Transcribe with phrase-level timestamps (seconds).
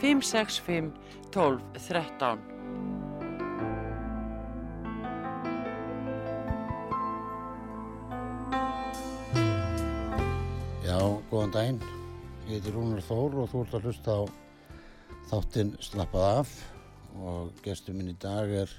[0.00, 0.92] 565
[1.30, 2.38] 12 13
[10.84, 10.98] Já,
[11.30, 11.82] góðan daginn.
[12.48, 14.22] Ég heiti Rúnar Þór og þú ert að hlusta á
[15.30, 16.54] þáttinn Slappað af
[17.20, 18.72] og gestur minn í dag er,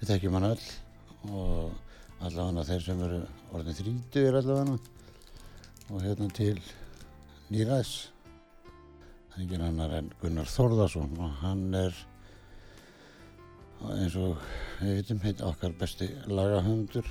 [0.00, 0.66] við þekkjum hann öll
[1.32, 1.70] og
[2.20, 3.22] allavega þeir sem eru
[3.54, 4.76] orðin þrítur allavega
[5.88, 6.58] og hérna til
[7.48, 8.11] nýræðs.
[9.40, 11.94] Ekki annar en Gunnar Þórðarsson og hann er
[13.96, 14.42] eins og
[14.82, 17.08] við veitum heit okkar besti lagahöndur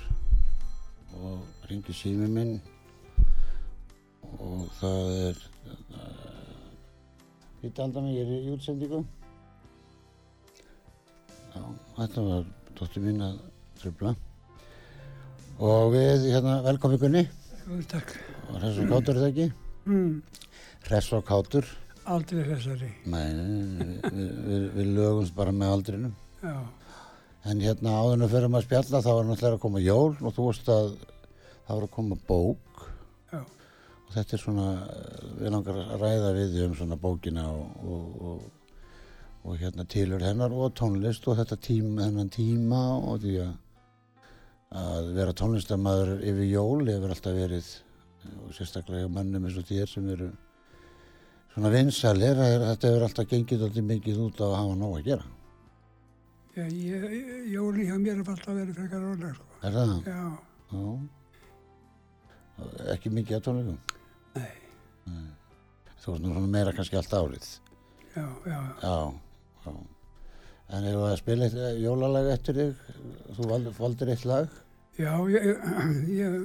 [1.18, 2.54] og ringi sími minn.
[4.38, 5.42] Og það er
[7.62, 9.02] Hvita aldan mig, ég er í útsendingu?
[11.52, 11.62] Já,
[11.98, 13.36] þetta var dóttir mín að
[13.82, 14.14] tröfla
[15.62, 17.26] og við hérna velkomin Gunni.
[17.66, 18.16] Jú, takk.
[18.48, 19.46] og hress og kátur er það ekki?
[19.86, 20.22] Mm,
[20.86, 21.68] Hress og kátur
[22.10, 22.90] aldrei þessari.
[23.12, 26.14] Nei, við, við, við, lögumst bara með aldrinum.
[26.42, 26.56] Já,
[27.50, 30.36] en hérna áðurinn að fyrir maður að spjalla þá var náttúrulega að koma jól og
[30.36, 30.92] þú veist að
[31.66, 32.84] það var að koma bók.
[33.32, 34.68] Já, og þetta er svona,
[35.38, 38.78] við langar að ræða við um svona bókina og, og, og,
[39.42, 43.52] og hérna tilur hennar og tónlist og þetta tíma, hennan tíma og því að
[44.72, 47.66] að vera tónlistamæður yfir jól hefur alltaf verið
[48.40, 50.30] og sérstaklega mannum eins og þér sem eru
[51.52, 55.06] svona vinsalir að þetta hefur alltaf gengið alltaf mikið út á að hafa nóg að
[55.10, 55.26] gera
[56.56, 57.06] já, ég,
[57.52, 59.44] jólinn hjá mér er alltaf verið frekar róleg, sko.
[59.68, 59.92] er það?
[60.06, 60.22] Já,
[60.72, 60.82] Já
[62.94, 63.78] ekki mikið að tónleikum?
[64.36, 64.52] nei,
[66.02, 67.46] Þú veist nú svona meira kannski allt árið
[68.16, 68.96] já, já, Já,
[69.66, 69.72] já.
[70.72, 71.12] En hefur það
[71.44, 72.82] eitt eh, jólalag eftir þig?
[73.36, 73.74] Þú valdir,
[74.14, 74.48] eitt lag?
[74.96, 75.46] já, ég,
[76.16, 76.36] ég,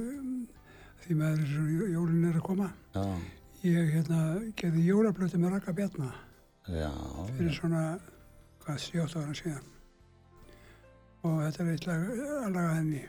[1.06, 2.68] því maður er svo jólinn er að koma.
[2.96, 3.06] Já,
[3.68, 4.20] Ég, hérna,
[4.60, 6.12] gerði jólablötu með Raka Bjarna
[6.72, 6.90] já,
[7.36, 7.82] fyrir svona,
[8.64, 9.66] hvað, 7 ára síðan.
[11.26, 12.04] Og þetta er eitt lag,
[12.46, 13.02] að laga henni.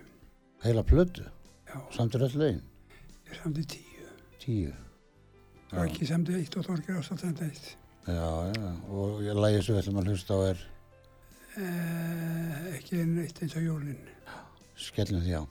[0.65, 1.27] heila plödu,
[1.69, 2.63] Já, samtir öll legin,
[3.29, 4.07] ég samdi tíu.
[4.41, 4.73] tíu.
[5.69, 7.69] Já, Raki samdi eitt og Þorgir ástætt samdi eitt.
[8.09, 10.67] já, já, og lagið sem við ætlum að hlusta á er
[11.59, 13.99] Eh, ekki einn eitt eins og jólinn.
[14.79, 15.43] Skellum því á.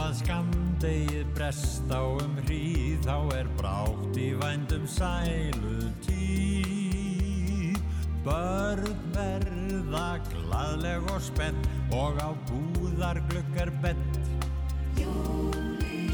[0.00, 7.78] Að skamdegið brest á um hríð þá er brátt í vændum sælu tíð.
[8.22, 14.20] Börn verða gladleg og spennt og á búðar gluggar bett.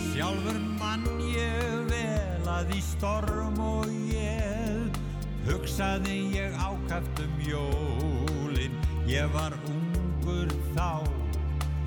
[0.09, 5.01] Sjálfur mann ég vel að í storm og ég
[5.47, 8.75] hugsaði ég ákaft um jólin.
[9.09, 11.05] Ég var ungur þá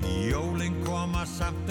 [0.02, 1.70] Jólin koma samt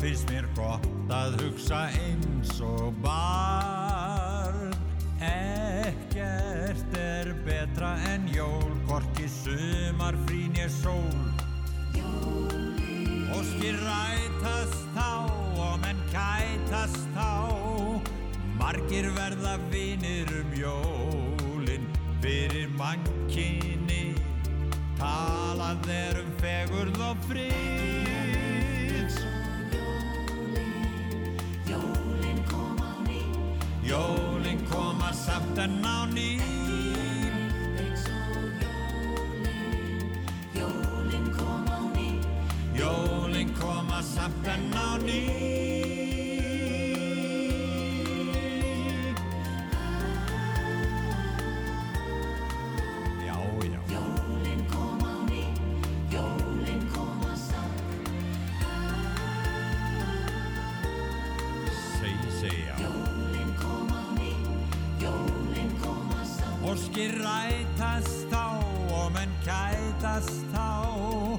[0.00, 4.74] finnst mér gott að hugsa eins og barn.
[5.24, 11.16] Ekkert er betra en jól, hvorki sumar frín ég sól.
[13.36, 15.08] Óskir rætast þá
[15.60, 17.30] og menn kætast þá,
[18.60, 21.88] margir verða vinir um jólin
[22.24, 24.12] fyrir mannkinni.
[25.00, 28.05] Talað er um fegurð og frið
[35.56, 36.28] koma samt enn á ný
[42.78, 44.95] Jólin koma samt enn á
[70.16, 71.38] kætast þá.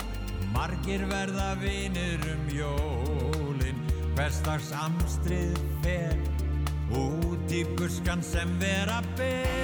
[0.53, 3.79] Margir verða vinir um jólin.
[4.15, 6.17] Hverstags amstrið fer
[6.89, 9.56] Út í buskan sem vera ber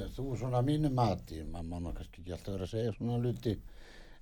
[0.00, 3.18] ert, þú er svona mínu mati, maður má kannski ekki alltaf vera að segja svona
[3.20, 3.54] hluti,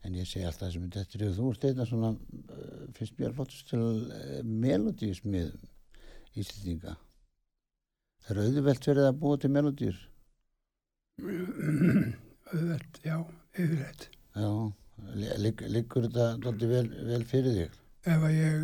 [0.03, 3.69] en ég segi alltaf þessum þetta er þú ert eitthvað svona, uh, finnst mér flottast
[3.71, 5.69] til uh, melodísmiðum
[6.43, 6.97] íslendinga.
[8.23, 9.99] Það er auðvelt verið að búa til melodíur.
[12.53, 13.17] auðvelt, já,
[13.57, 14.09] yfirleitt.
[14.37, 14.49] Já,
[15.19, 17.79] li- ligg- liggur þetta vel, vel fyrir þig?
[18.03, 18.55] Ef að ég,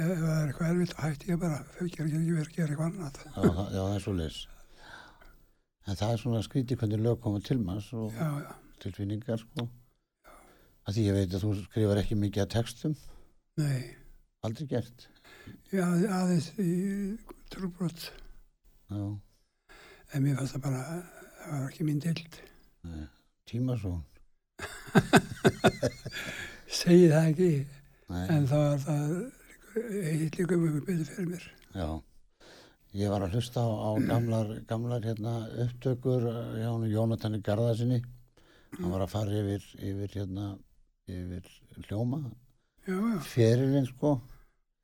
[0.00, 2.86] ef það er eitthvað erfitt, hætti ég bara, þau gera ekki verið að gera eitthvað
[2.88, 3.18] annað.
[3.26, 4.38] Já, já, það er svo leis.
[5.88, 8.50] En það er svona skrítið hvernig lög koma til manns og Já, já,
[8.82, 9.64] tilfinningar, sko.
[10.88, 12.94] Að því ég veit að þú skrifar ekki mikið að textum,
[13.60, 13.80] nei,
[14.46, 15.06] aldrei gert.
[15.72, 16.68] já, aðeins í
[17.52, 18.06] trúbrot,
[18.88, 19.02] Já,
[20.14, 20.84] en mér fannst það bara,
[21.42, 22.38] það var ekki mín dild.
[23.48, 24.00] tímasón.
[26.78, 27.50] Segji það ekki,
[28.08, 29.12] Nei, en það var það,
[30.12, 31.44] eitt líka mjög betur fyrir mér.
[31.76, 31.88] já.
[32.96, 35.34] Ég var að hlusta á, á gamlar, gamlar hérna,
[35.66, 38.00] upptökur eh, hjá hann Jónatani Garðarsinni.
[38.78, 40.46] Hann var að fara yfir, yfir, hérna,
[41.08, 41.50] yfir
[41.88, 42.22] hljóma,
[43.28, 44.14] ferilinn sko.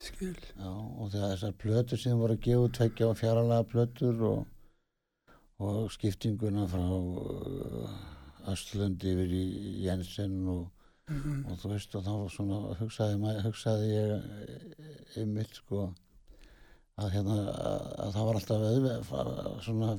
[0.05, 5.33] skil, Já, og þegar þessar plötur sem voru að gefa tveggja og fjaralega plötur og,
[5.65, 7.95] og skiptinguna frá uh,
[8.53, 9.45] Östlund yfir í
[9.87, 10.67] Jensen og,
[11.09, 15.91] mm og þú veist og þá svona hugsaði, hugsaði ég ymmit sko
[17.01, 18.99] að hérna að, að það var alltaf auðveg
[19.65, 19.91] svona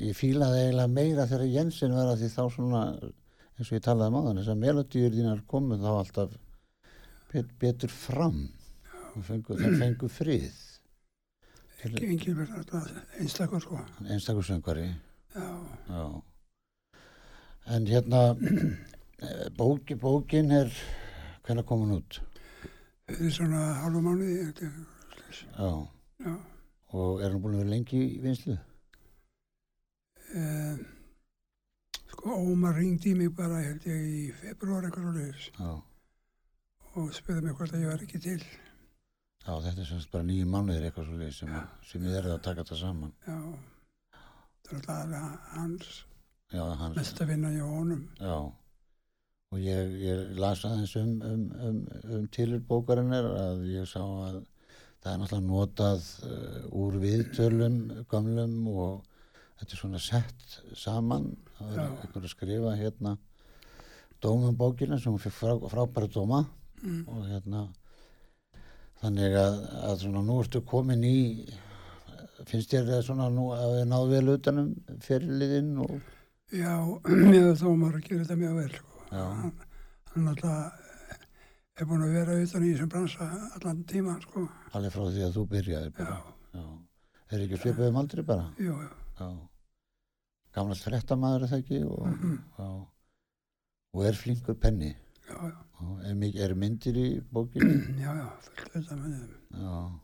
[0.00, 2.82] ég fílaði eiginlega meira þegar Jensen var að því þá svona
[3.56, 6.36] eins og ég talaði um áðan þessar melodíur þínar komu þá alltaf
[7.32, 8.46] bet, betur fram.
[9.16, 10.62] Og fengu, þeir fengu frið.
[11.86, 12.88] Ekki engin verið alltaf
[13.20, 13.80] einstakur sko.
[14.04, 14.86] einstakur söngvari.
[15.36, 15.48] Já,
[15.88, 16.04] já.
[17.76, 18.22] En hérna
[19.58, 20.72] bóki, bókin er
[21.46, 22.20] hvernig kom hún út
[23.06, 24.36] fyrir svona halvu mánuði,
[25.56, 25.70] já.
[26.26, 26.34] Já.
[26.96, 28.56] og er hún búin að vera lengi í vinslu
[30.36, 30.78] Eh,
[32.10, 35.68] sko, Ómar ringdi mig bara, held ég, í februar eitthvað og leiðis já,
[36.98, 38.40] og spurði mig hvort að ég var ekki til.
[39.46, 41.54] já þetta er semst bara nýju mánuðir eitthvað svo sem,
[41.86, 43.14] sem ég er að taka þetta saman.
[43.22, 43.38] Já,
[44.66, 45.92] það er alltaf hans
[46.82, 48.02] hans, mesta vinna hjá honum.
[48.18, 48.36] já
[49.56, 51.80] og ég, ég las aðeins um, um, um,
[52.12, 54.42] um tilur bókarinnar að ég sá að
[55.00, 57.78] það er náttúrulega notað uh, úr viðtölum
[58.10, 59.06] gamlum og
[59.56, 63.16] þetta er svona sett saman það er einhver að skrifa hérna
[64.20, 66.44] dómum bókina sem fikk frá, frábæra dóma
[66.84, 67.06] Mm.
[67.08, 67.60] og hérna
[69.00, 69.54] þannig að,
[69.88, 71.20] að svona nú ertu komin í
[72.44, 74.68] finnst þér það svona nú að þið náðu vel utanum
[75.06, 75.94] fyrirliðinn og
[76.52, 76.74] Já,
[77.32, 78.68] mér þó Ómar að gera þetta mjög vel.
[78.76, 78.95] Sko.
[79.16, 79.24] Já.
[80.12, 80.82] Hann, alltaf
[81.76, 84.46] er búin að vera utan í þessum bransa allan tíma, sko.
[84.76, 86.16] alveg frá því að þú byrjaði Já, bara
[86.56, 86.64] Já.
[87.32, 88.46] Er ekki svipaðum aldrei bara?
[88.62, 88.76] jú.
[89.20, 89.28] Já.
[90.56, 92.36] Gamla frettamæður er það ekki og, Mhm.
[92.58, 92.68] já.
[93.96, 94.94] og er flinkur penni.
[95.28, 95.86] Já, já, Já.
[96.08, 97.66] Er, er myndir í bókinu?
[98.04, 99.34] já, já, fullt þetta með þeim.
[99.52, 100.00] Já.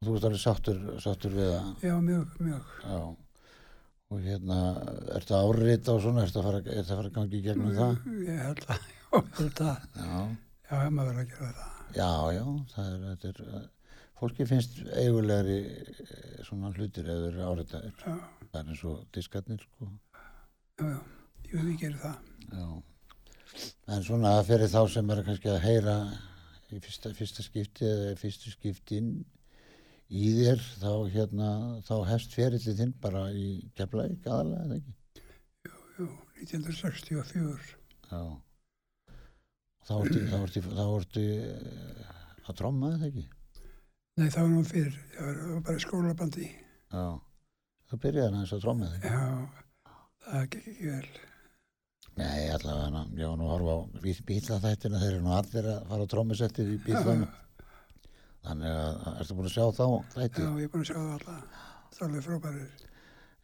[0.00, 1.70] Og þú ert alveg sáttur, sáttur við það?
[1.88, 2.62] Já, mjög, mjög.
[2.84, 3.00] Já.
[4.10, 4.56] Og hérna,
[5.14, 7.76] ertu að árita og svona, ertu að fara, ertu að fara að gangi í gegnum
[7.76, 8.00] það?
[8.26, 10.22] Ég held að, já, held að, Já.
[10.70, 11.76] já, ég maður verið að gera það.
[12.00, 12.42] Já, já,
[12.74, 13.68] það er, þetta er,
[14.20, 17.94] fólki finnst eigulegri eh, svona hlutir eða áritaðir.
[18.06, 18.18] Já,
[18.50, 19.86] Það er eins og diskarnir, sko.
[20.80, 20.98] já, já,
[21.52, 22.16] jú, við gerum það.
[22.50, 22.68] Já.
[23.94, 25.94] En svona fyrir þá sem er kannski að heyra
[26.74, 29.12] í fyrsta, fyrsta skipti eða fyrstu skiptin
[30.10, 31.48] í þér, þá hérna,
[31.86, 33.46] þá hefst ferillið þinn bara í
[33.78, 34.94] Keflavík aðalega, eða ekki?
[36.00, 36.08] Jú,
[36.42, 37.76] 1964.
[38.10, 38.22] Já.
[39.86, 42.12] Þá ertu, þá ertu, þá ertu eh,
[42.46, 43.26] að tromma, eða ekki?
[44.20, 46.52] Nei, það var nú fyrir, það var, bara skólabandi.
[46.90, 47.04] Já.
[47.90, 49.12] Þú byrjaði aðeins að tromma, eða ekki?
[49.14, 49.90] Já,
[50.26, 51.26] það gekk ekki vel.
[52.20, 53.80] Nei, allavega, ég var nú að horfa á
[54.26, 57.30] bíla þættina, þeir eru nú allir að fara á trommusettið í bílunum.
[58.46, 60.46] þannig að, ertu búin að sjá þá Já, þætti?
[60.46, 61.36] ég er búin að sjá það alla.
[61.90, 62.84] Það er alveg frábærir.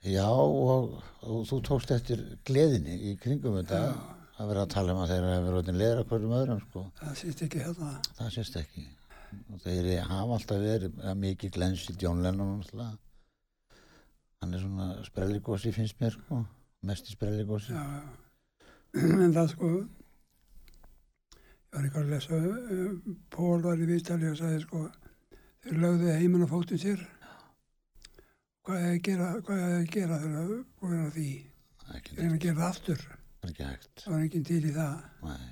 [0.07, 0.93] Já, og,
[1.27, 3.81] og þú tókst eftir gleðinni í kringum þetta
[4.37, 6.85] að vera að tala um að þeir hafa verið leðra hverjum öðrum, sko.
[7.01, 7.91] Það sýtt ekki hérna.
[8.19, 8.85] Það sést ekki.
[9.53, 12.95] Og þeir hafa alltaf verið mikið glens í John Lennon alltaf.
[14.45, 16.43] Hann er svona sprelligósi finnst mér, sko.
[16.87, 17.73] Mest í sprelligósi.
[17.73, 18.23] Já, já.
[19.27, 19.71] En það sko,
[21.77, 24.87] var eitthvað að lesa, uh, Pól var í viðtali og sagði sko,
[25.67, 27.05] þeir lögðu heiminn á fótinn sér.
[28.67, 31.29] Hvað er að gera, hvað er að gera þegar það búin að því?
[31.87, 33.07] Þeir eru að gera það aftur.
[33.47, 34.97] Það var enginn til í það.
[35.23, 35.47] Nei.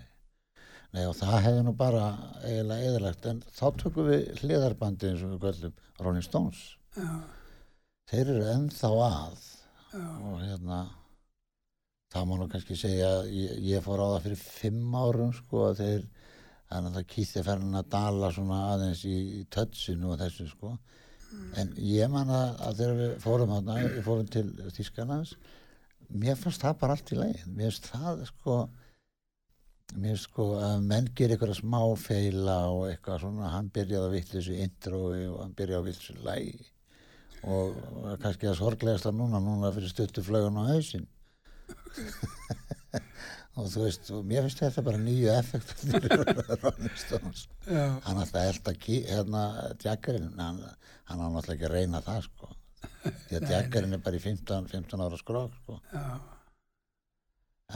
[0.95, 2.03] Nei og það hefði nú bara
[2.43, 6.65] eiginlega eðalagt en þá tökum við hliðarbandi eins og við göllum Rolling Stones.
[6.95, 7.11] Já,
[8.11, 9.39] Þeir eru ennþá að
[9.95, 10.81] já, og hérna
[12.15, 16.05] það má nú kannski segja ég, ég fór á það fyrir fimm árum sko þeir
[16.71, 20.77] þannig að kýtti ferðin að dala svona aðeins í, í tötsinu og þessu sko.
[21.59, 25.35] En ég man að, þegar við fórum þarna, við fórum til Þískanans
[26.15, 28.59] mér fannst það bara allt í legin mér finnst það sko
[29.95, 33.51] mér finnst sko að menn gerir eitthvað smá feila og eitthvað svona.
[33.57, 36.71] Hann byrjaði að vitt þessu introi og hann byrjaði að vitt þessu lægi
[37.45, 37.75] og
[38.23, 41.05] kannski að sorglegast að núna núna fyrir stuttu flögun á hausinn
[43.59, 45.85] og þú veist og mér finnst þetta bara nýju effekt
[46.65, 47.47] Rolling Stones.
[47.69, 49.47] Já, hann alltaf held að hérna
[49.85, 50.61] Jackerinn, hann,
[51.11, 52.53] hann á náttúrulega ekki að reyna það sko.
[53.05, 55.81] Því að Jackerinn er bara í 15, 15 ára skrok sko.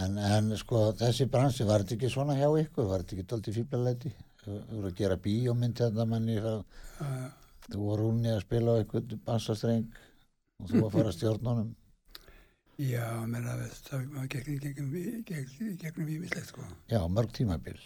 [0.05, 2.89] en, en sko þessi bransi var þetta ekki svona hjá ykkur?
[2.91, 4.17] Var þetta ekki dálítið fíblalæti
[4.49, 6.55] þú voru að gera bíómynd þetta manni já,
[6.99, 7.31] já.
[7.69, 9.87] þú voru unni að spila á einhvern bassastreng
[10.59, 11.19] og þú var að fara að
[12.79, 13.57] Já, menna,
[13.89, 14.93] það var gegnum, gegnum,
[15.27, 16.63] gegnum, gegnum ímislegt, sko.
[16.91, 17.79] já, mörg tímabil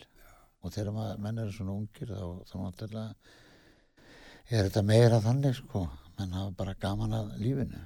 [0.63, 3.15] og þegar maður, menn eru svona ungir þá, þá náttúrulega
[4.53, 5.87] er þetta meira þannig sko
[6.19, 7.81] menn hafa bara gaman að lífinu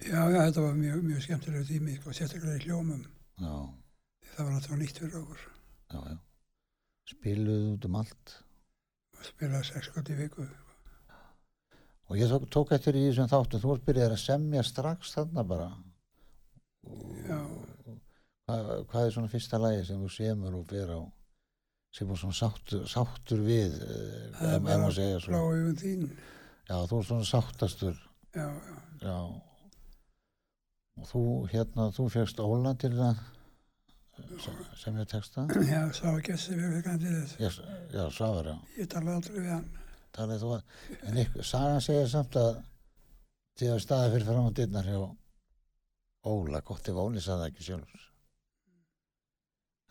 [0.00, 3.04] Já, já, þetta var mjög, mjög skemmtilega tími, sko, sérstaklega í hljómum.
[3.40, 3.54] já,
[4.36, 5.44] Það var alltaf nýtt fyrir okkur.
[5.92, 6.16] já, já
[7.12, 8.34] spiluðu út um allt
[9.16, 10.46] Að spila sex skot í viku.
[12.08, 15.44] og ég tók, tók eftir í þessum þáttum þú varst byrjað að semja strax þarna
[15.52, 15.82] bara Já,
[18.46, 21.00] hvað, hvað er svona fyrsta lagi sem þú semur og fer á
[21.96, 26.02] sem er svona sáttur, sáttur við eh, það segja blá svo augun þín.
[26.68, 27.96] já, þú er svona sáttastur.
[28.36, 29.16] Já, já, já.
[30.96, 33.16] Og þú hérna, þú fegst Óla til að
[34.40, 37.36] se- semja texta já, sá ekki sem við hann til þess.
[37.40, 37.60] já, s-
[37.92, 38.56] já, Svavar, já.
[38.78, 39.66] Ég talaði aldrei við hann.
[40.12, 40.62] talaði þú að
[41.08, 42.62] en ykkur, sagan segir samt að
[43.56, 45.00] þið hafa staðið fyrir fram á dyrnar hjá
[46.26, 48.04] Óla, gott ef Óli sagði það ekki sjálfur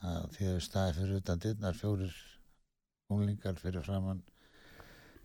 [0.05, 2.15] að þið hafa staðið fyrir utan dyrnar fjórir
[3.15, 4.19] unglingar fyrir framann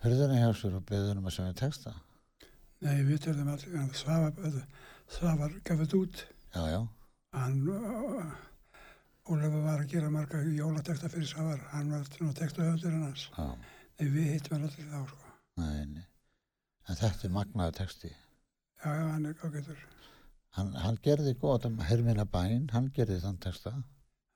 [0.04, 1.96] hörðuna hjá sér og beður um að semja texta
[2.80, 3.90] Nei, við törðum aldrei við hann.
[5.10, 6.20] Svavar, gaf þetta út.
[6.54, 6.78] já, já,
[7.36, 8.30] Hann, uh,
[9.30, 11.60] Ólafur var að gera marga jólateksta fyrir Svavar.
[11.74, 13.26] Hann var svona tekstuhöfndurinn hans.
[13.36, 13.50] já,
[14.00, 15.34] Nei, við hittum aldrei þá, sko.
[15.60, 16.06] nei, nei
[16.88, 19.84] en þetta er magnaður texti Já, já, hann er ágætur.
[20.56, 21.36] Hann, hann gerði
[21.68, 23.72] um Hermina bæn, hann gerði þann texta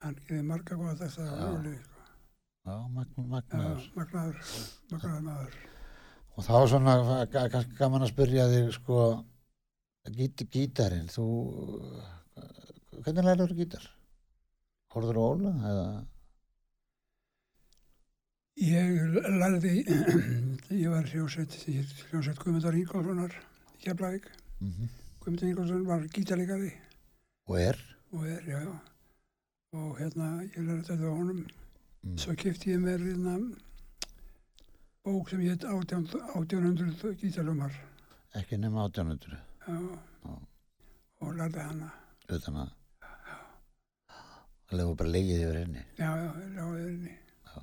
[0.03, 1.75] Hann gerði marga góða teksta á sko.
[1.75, 1.77] já,
[2.65, 4.39] Já, magnaður magnaður,
[4.91, 5.57] magnaður maður.
[6.35, 6.95] Og þá svona
[7.31, 8.97] kannski gaman að spyrja þig sko
[10.17, 11.25] gít, gítarinn, þú
[13.05, 13.85] hvernig lærður þú gítar?
[14.95, 15.85] Horður þú Óla eða
[18.55, 19.71] Ég lærði,
[20.71, 21.57] ég var hljósett,
[22.09, 24.29] hljósett Guðmundar Ingólfssonar í Keflavík.
[24.63, 24.87] mm
[25.25, 26.71] Guðmundur Ingólfsson var gítarleikari
[27.49, 27.77] og er
[28.13, 28.73] og er, já, já.
[29.75, 31.39] Og hérna, ég lærði þetta á honum.
[32.05, 32.17] mm.
[32.21, 33.33] Svo kipti ég mér hérna
[35.05, 37.73] bók sem hétt 18 1800 gítarlumar.
[38.35, 39.99] ekki nema 1800 Já.
[40.25, 40.35] Já.
[41.21, 41.91] Og lærði hana.
[42.29, 42.69] utan að
[44.69, 47.17] það lefu bara leigið yfir henni Já, já, láði henni.
[47.51, 47.61] Já.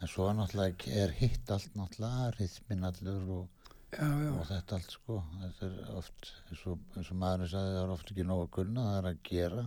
[0.00, 3.48] en svo náttúrulega er hitt allt náttúrulega rithmin allur og,
[3.88, 7.72] Já, já, og þetta allt sko þetta er oft, eins og, eins og maðurinn sagði
[7.72, 9.62] það er oft ekki nóg að kunna, það er að gera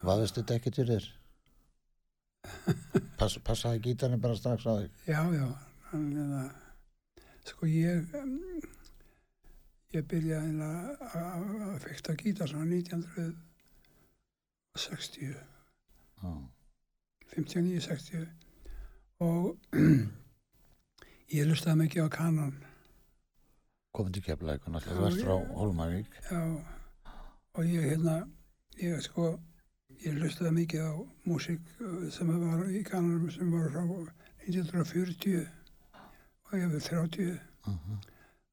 [0.00, 1.04] Vaðist þetta ekki til þér?
[3.20, 4.88] Pass, passaði gítarinn bara strax á þig?
[5.04, 5.46] já, já.
[5.90, 6.42] Hann, hérna,
[7.44, 8.00] sko ég,
[9.92, 15.36] ég byrjaði að fekta gítar svona 1960.
[16.22, 16.30] Já,
[17.34, 18.24] 59-60
[19.20, 19.60] og
[21.34, 22.08] ég lustaði mikið á
[24.14, 26.18] til keflaðið, náttúrulega, þú ert frá Hólmavík.
[26.30, 26.40] já,
[27.58, 28.16] og ég hérna
[28.80, 29.30] ég sko
[30.04, 30.92] ég lustaði mikið á
[31.28, 33.82] músík uh, sem var í kananum sem var frá
[34.46, 35.48] 1940
[36.50, 37.40] og ég hefði 30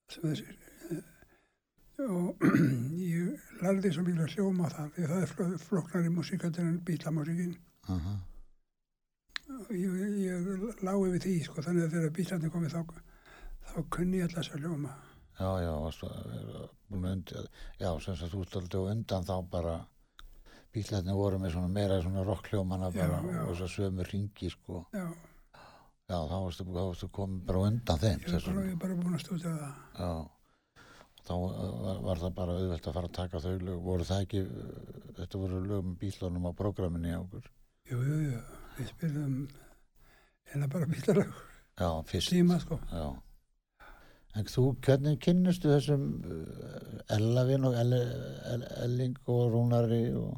[0.08, 0.56] sem þessir
[0.92, 1.04] eh,
[2.08, 2.44] og
[3.18, 7.56] ég lærði svo mikla hljóma þar því það er fló- flóknari músíkat en bílamúsíkin
[7.88, 8.37] aha, og
[9.76, 12.82] ég, ég lág yfir því sko þannig að þegar bílandi komið þá
[13.68, 14.96] þá kunni ég alltaf þess að hljóma.
[15.38, 16.08] Já, já, varstu
[16.98, 17.48] undir,
[17.78, 19.76] já, sem sagt, aldrei á undan þá bara,
[20.74, 23.42] bílarnir voru með svona meira svona rockljómana Já, bara já.
[23.44, 25.06] og þess að sömu ringi, sko, já,
[26.10, 29.54] já, þá varstu, varstu komin bara undan þeim, ég þessum, bara, bara búin að stúta
[29.60, 29.78] það.
[30.00, 30.10] Já,
[31.20, 34.10] og þá uh, var, var það bara auðvelt að fara að taka þau lög, voru
[34.10, 37.52] það ekki, uh, þetta voru lög með bílunum á prógraminu hjá okkur,
[37.92, 38.42] jú, jú, jú,
[38.78, 39.38] við spilum
[40.54, 41.32] eina bara bílalag
[41.78, 42.80] já, fyrst, tíma sko.
[42.92, 43.08] Já.
[44.38, 47.94] En þú, hvernig kynnistu þessum uh, Ellavin og El,
[48.54, 50.38] El, Elling og Rúnari og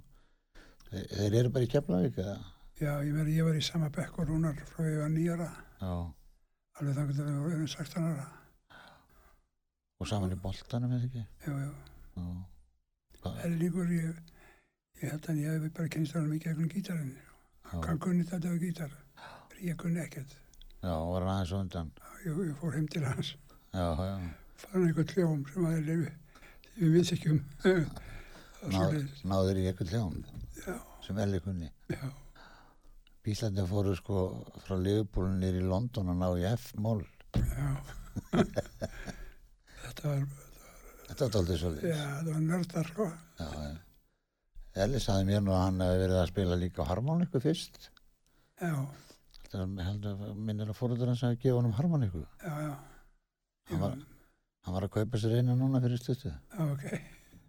[0.89, 2.37] þeir, eru bara í Keflavík eða?
[2.79, 5.49] já, ég, meni, ég var í sama bekk og rúnar frá ég var nýjara
[5.81, 5.91] Já,
[6.79, 8.27] alveg þannig að við vorum 16 ára.
[9.99, 11.25] Og saman í boltanum eða ekki?
[11.43, 11.57] Já,
[13.19, 14.19] Hvað- Ellingur ég,
[15.01, 17.11] ég held að ég hef bara kynst hann mikið gegnum gítarinn.
[17.19, 17.28] já,
[17.71, 18.93] hann kunni þetta við gítar?
[19.61, 20.35] Ég kunni ekkert.
[20.81, 21.91] Já, var hann aðeins á undan?
[22.25, 23.33] ég, ég fór heim til hans.
[23.73, 24.15] Já, já,
[24.63, 26.13] fann einhvern hljóm sem að lifi
[26.79, 27.41] við um.
[28.59, 29.21] Var svoleiðis.
[29.23, 30.15] náður í hljón
[30.65, 30.73] já,
[31.05, 31.69] sem Elli kunni.
[31.93, 32.09] já,
[33.23, 34.23] Bílandi fóru sko
[34.65, 37.03] frá Liverpool nýr í London að ná í F-mól.
[37.35, 37.69] já.
[39.83, 40.25] Þetta var,
[41.09, 43.07] Þetta var aldrei svo já, þetta var nördar sko.
[43.39, 43.71] Já, já.
[44.79, 47.89] Elli saði mér nú að hann hefði verið að spila líka á harmóniku fyrst.
[48.61, 48.73] já,
[49.49, 52.25] Það heldur að minnir að fóröldur hans hafi gefið honum harmóniku.
[52.43, 52.75] já, já
[53.69, 53.95] Hann var,
[54.65, 56.29] hann var að kaupa sér eina núna fyrir stuttu.
[56.31, 56.85] já, ok,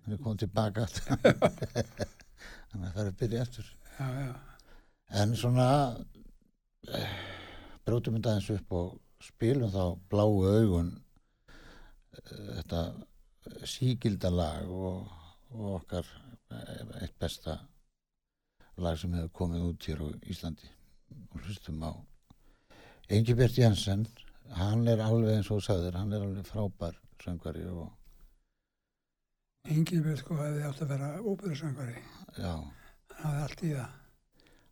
[0.05, 0.87] Hann er komið tilbaka.
[2.71, 3.71] Þannig að það er að byrja eftir.
[3.99, 4.33] já, já
[5.21, 5.69] En svona,
[6.95, 7.15] eh,
[7.85, 10.93] brjótum þetta eins upp og spilum þá bláu augun
[12.15, 12.83] eh, þetta
[13.67, 15.11] sígildalag og,
[15.51, 16.07] og okkar
[16.51, 17.59] eitt besta
[18.81, 20.69] lag sem hefur komið út hér á Íslandi.
[21.35, 21.93] Og hlustum á
[23.11, 24.07] Engibert Jensen.
[24.57, 27.91] Hann er alveg eins og þú sagðir hann er alveg frábær söngvari og
[29.71, 31.99] enginn veit sko hefði átt að vera óbyrðsangari
[32.41, 33.91] já, hann hafði allt í það.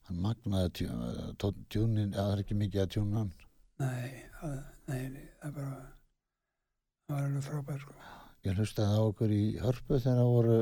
[0.08, 3.32] Hann magnaði tjú- tó- tjúnin, eða það er ekki mikið að tjúna hann.
[3.78, 4.56] Nei, það,
[4.88, 5.02] nei,
[5.42, 7.94] það bara það var alveg frábær sko.
[8.48, 10.58] Ég hlustaði á okkur í hörpu þegar það voru,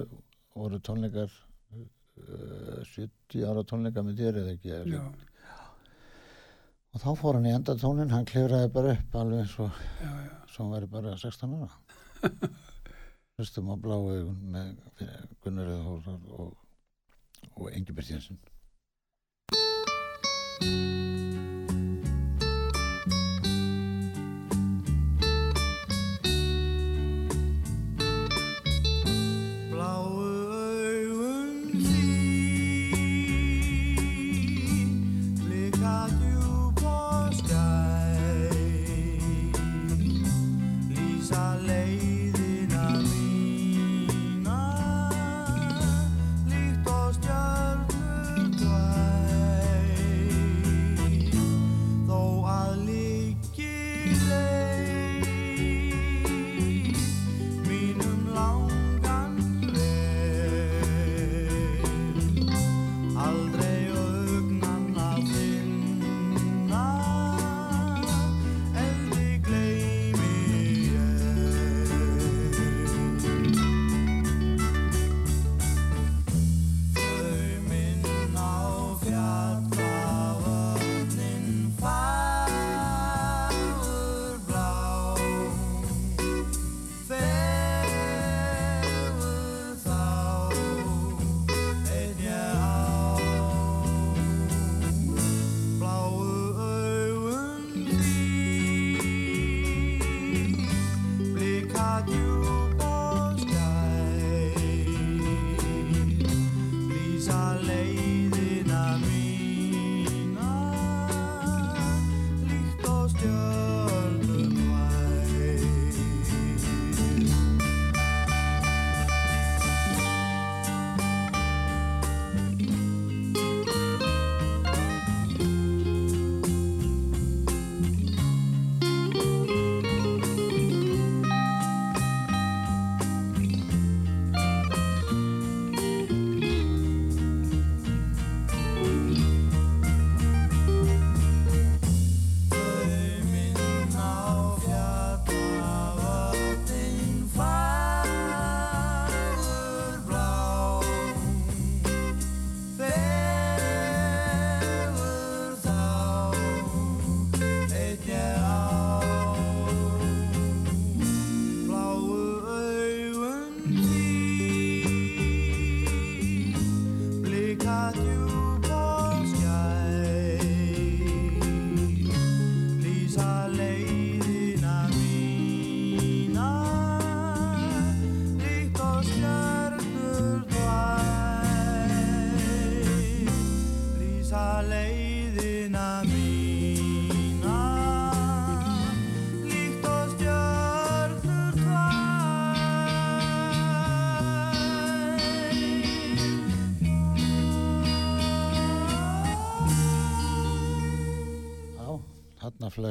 [0.56, 1.32] voru tónleikar
[1.76, 5.02] uh, 70 ára tónleikar með þér eða ekki já,
[6.96, 9.82] og þá fór hann í enda tónin hann klifraði bara upp alveg eins og
[10.52, 11.70] svo hann væri bara 16 ára.
[13.36, 14.06] Hlustum á bláu
[14.40, 14.76] með
[15.44, 16.54] Gunnar Eða og,
[17.52, 18.40] og Engibert Jensen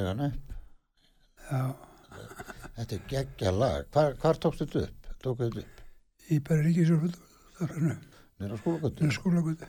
[0.10, 0.54] hann upp.
[1.52, 1.62] Já,
[2.76, 3.86] Þetta er geggja lag.
[3.94, 5.10] Hvar, hvar tókstu þetta upp?
[5.24, 5.82] Tókuðu þetta upp?
[6.32, 6.40] í
[8.42, 9.68] Nýra skólagötu?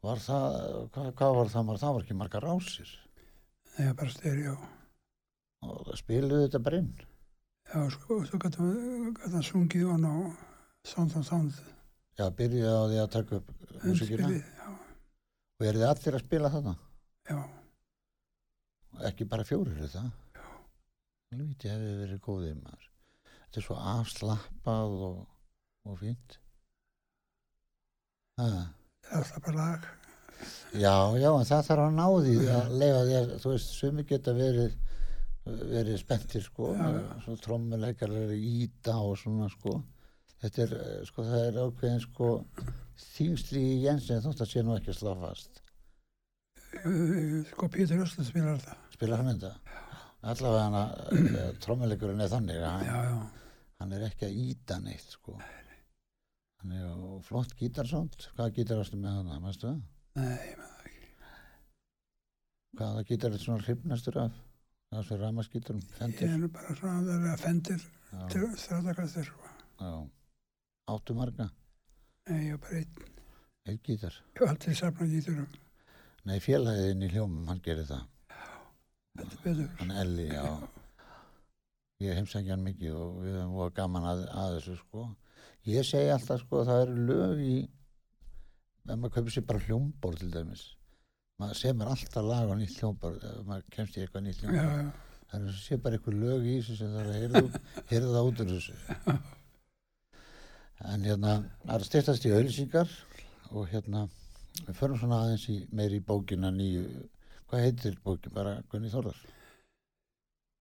[0.00, 0.54] Var það,
[0.94, 1.64] hvað, hvað var það?
[1.68, 2.46] Var, það var ekki margar.
[3.74, 4.54] Það er bara stereo.
[5.66, 6.92] Og það spiluðu þetta bara inn.
[7.70, 10.14] Já, sko, svo gæti hann sungið hann á
[10.88, 11.58] Sound on Sound
[12.18, 13.52] Já, byrjuði á því að taka upp.
[13.70, 14.70] Já,
[15.60, 16.74] Og eru þið allir að spila þarna?
[19.08, 19.80] Ekki bara fjórir?
[19.88, 20.02] Já.
[21.36, 22.88] Lvíti hefði verið góðið maður.
[23.30, 25.20] Þetta er svo afslappað og,
[25.86, 26.36] og fínt.
[28.36, 29.88] Bara lag.
[30.72, 34.04] Já, já, en það þarf að ná því að leifa því að, þú veist, sumi
[34.08, 34.76] geta verið
[35.50, 36.70] verið spenntir, sko
[37.42, 39.78] trommuleikar eru íta og svona, sko
[40.42, 42.30] þetta er, eh, sko, það er ákveðin, sko
[43.16, 45.62] þýngsli í Jensen þótt að sé nú ekki að slá fast
[46.84, 48.89] Uh, Sko, Pétur Ösland spilar það.
[49.00, 49.54] Spila hann þetta
[50.28, 50.74] allavega hann
[51.40, 53.46] að trommuleikurinn er þannig að hann, Já, já,
[53.80, 58.98] hann er ekki að íta neitt, sko hann er á flott gítarsónd hvaða gítar ástu
[59.00, 59.78] með hann, mæstu það?
[60.20, 61.08] nei, ég með það ekki.
[62.76, 64.36] hvaða gítar er svona hrifnastur af
[64.90, 67.88] það er svo ramaskítarum, Ég fendir er nú bara svona að vera fendir
[68.60, 69.96] stráðakastir, sko.
[70.90, 71.46] Áttu marga,
[72.28, 73.10] Nei, ég er bara einn.
[73.70, 74.16] einn gítar.
[74.34, 75.46] Ég var alltaf safna gíturum.
[76.28, 78.02] Nei, félagiðin í hljómum, hann gerir það.
[79.18, 79.68] Þetta betur.
[79.80, 80.44] Hann Elli, já.
[82.00, 85.02] Ég heimsækja hann mikið og við höfum voru gaman að, að þessu, sko.
[85.68, 87.56] Ég segi alltaf, sko, það eru lög í,
[88.86, 90.62] ef maður kaupir sér bara hljómborð til dæmis.
[91.40, 94.80] Maður semur alltaf lag á nýtt hljómborð, ef maður kemst í eitthvað nýtt Já, hljómborð.
[94.80, 97.60] já, Það er að sé bara eitthvað lög í þessu sem það er að
[97.92, 98.74] heyrða það út úr þessu.
[100.90, 101.34] En hérna,
[101.66, 102.92] það er að styrtast í auðlýsingar
[103.52, 104.06] og hérna,
[104.64, 106.86] við förum svona aðeins í, meir í bókina nýju.
[107.50, 108.32] Hvað heitir bókin?
[108.34, 109.16] Bara Gunni Þórðar?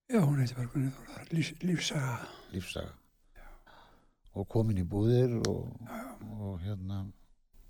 [0.10, 2.16] já, hún heiti bara Gunni Þórðar, lífs, lífsaga.
[2.54, 2.94] Lífsaga.
[4.40, 5.70] Og komin í búðir og,
[6.40, 7.04] og hérna,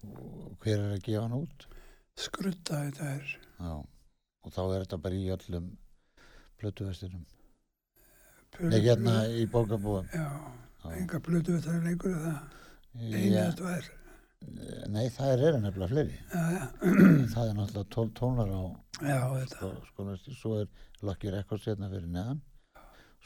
[0.08, 1.68] og hver er að gefa hann út?
[2.20, 3.74] Skrutta þetta er, Já,
[4.44, 5.70] og þá er þetta bara í öllum
[6.60, 7.26] plötuverstinum.
[8.56, 10.08] Plötu- Nei, hérna í bókabúðum.
[10.16, 10.28] Já,
[10.84, 10.92] Já.
[11.00, 12.40] enga blötu við það lengur er það.
[13.00, 13.90] Einu Já, eða tvær.
[14.90, 16.20] Nei, það er, er nefnilega fleiri.
[16.32, 16.68] Já, já,
[17.34, 18.62] Það er náttúrulega tól tónar á
[19.00, 19.72] þetta.
[19.90, 20.06] sko,
[20.40, 20.70] svo er
[21.06, 22.40] Lucky Records hérna fyrir neðan.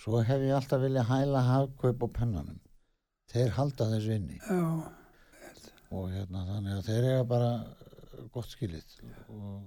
[0.04, 2.60] Svo hef ég alltaf viljað hæla hafkaup á pennanum.
[3.34, 4.40] Þeir halda þessu inni.
[4.42, 4.64] Já,
[5.94, 8.98] og hérna þannig að þeir eiga bara uh, gott skilið.
[9.30, 9.62] Og,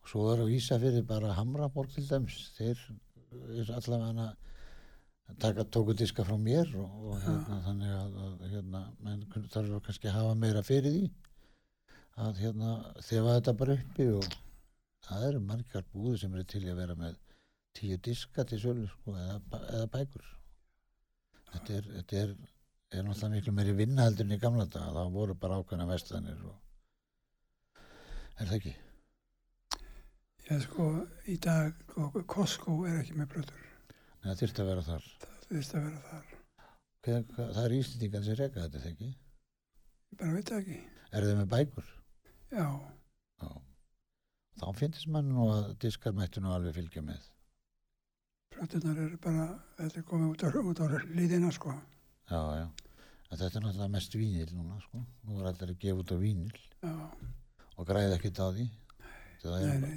[0.00, 2.40] og svo er á Ísafyrði bara Hamraborg til dæmis.
[2.56, 2.80] Þeir
[3.60, 4.30] er allavega
[5.42, 10.08] taka tóku diska frá mér og, og hérna þannig að, að hérna, menn þarf kannski
[10.08, 11.10] að hafa meira fyrir því
[12.18, 14.28] að hérna þefa þetta bara uppi og
[15.08, 17.20] það eru margar búður sem eru til að vera með
[17.78, 20.26] tíu diska til sölu sko, eða, eða bækur
[21.52, 22.34] þetta er, þetta er,
[22.90, 26.58] er náttúrulega miklu meiri vinnaheldur en í gamla daga það voru bara ákveðna vestlanir og
[28.38, 28.76] er það ekki?
[30.48, 30.84] ég sko,
[31.28, 33.67] í dag, sko, Costco er ekki með blötur.
[34.24, 36.36] Það þyrfti að vera þar Það þurfti að vera þar.
[37.06, 39.10] Hver, hver, það er íslendingan sem reka þetta það ekki?
[40.08, 40.78] Ég bara veit það ekki.
[41.08, 41.92] Er þið með bækur?
[42.52, 42.66] Já,
[43.38, 43.50] Já.
[44.58, 47.28] Þá finnst mann nú að diskar mættu nú alveg fylgja með.
[48.56, 49.44] blötunar eru bara,
[49.78, 51.74] þetta er komið út á, út á líðina, sko.
[52.26, 52.66] Já, já.
[53.28, 55.04] En þetta er náttúrulega mest vínil núna, sko.
[55.28, 56.94] Nú er allir að gefa út á vínil Já,
[57.76, 58.66] og græða ekkert á því.
[59.38, 59.94] Það nei, nei,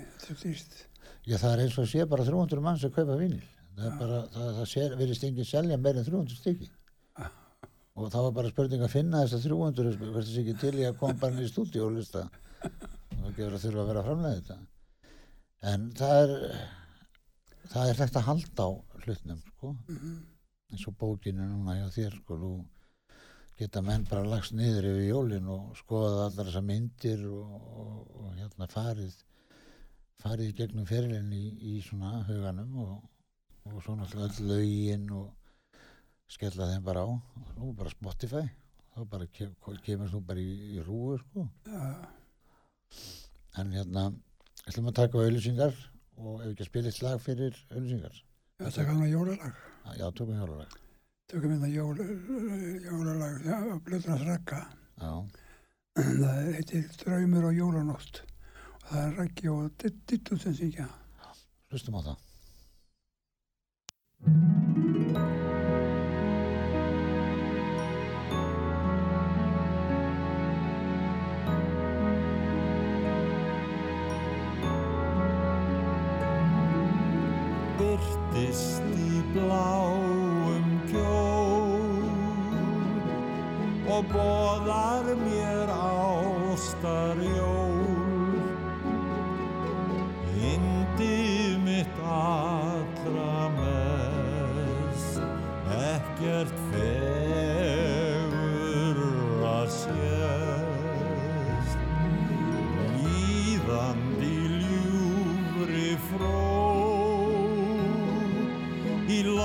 [1.25, 3.41] er það er eins og sé bara 300 mann sem kaupa vínil.
[3.75, 6.69] Það er bara, það, það verðist enginn selja meir en 300 stykki.
[7.97, 10.87] Og það var bara spurning að finna þess að 300, hvert þess ekki til í
[10.87, 12.25] að koma bara inn í stúdíu og lista.
[12.61, 14.59] Það gefur að þurfa að vera framlega þetta.
[15.71, 16.35] En það er,
[17.73, 19.73] það er þetta að halda á hlutnum, sko.
[19.91, 20.19] Mm
[20.71, 22.51] eins og bókinu núna hjá þér sko, nú
[23.59, 28.37] geta menn bara lagst niður yfir jólin og skoða allar þessar myndir og, og, og
[28.39, 29.17] hérna farið
[30.21, 32.93] farið gegnum ferilinn í, í svona huganum og,
[33.65, 35.29] og svo náttúrulega öll lögin og
[36.31, 38.43] skella þeim bara á og nú bara Spotify
[38.95, 39.53] þá bara kem,
[39.85, 42.07] kemur þú bara í, í rúu sko Já,
[43.61, 44.05] en hérna
[44.67, 45.75] ætlum að taka auðlýsingar
[46.21, 48.17] og ef ekki að spila eitt lag fyrir auðlýsingar
[48.61, 49.55] þetta er kannar jólalag.
[49.97, 50.77] já, tökum hjólalag
[51.31, 51.95] Tökum hérna jól,
[52.83, 54.57] jólalag, já, Blöðrans Ragga.
[54.99, 55.11] já,
[55.95, 58.19] Það heitir Draumur og jólanótt.
[58.81, 59.71] Og það er Raggi og
[60.07, 60.89] Dittu sem syngja.
[61.71, 62.30] hlustum á það
[64.25, 64.70] Thank you.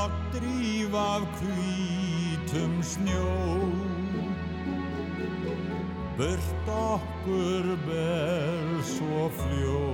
[0.06, 3.34] Loggdrýf af hvítum snjó.
[6.16, 9.88] Burt okkur ber svo fljó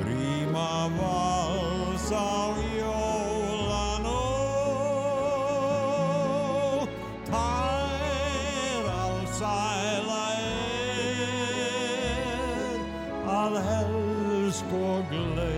[0.00, 4.08] Gríma vals á jólanótt
[7.28, 10.98] Tær allsæla er.
[13.28, 15.57] Að helsk og gleyma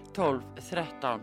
[0.13, 1.21] 12 13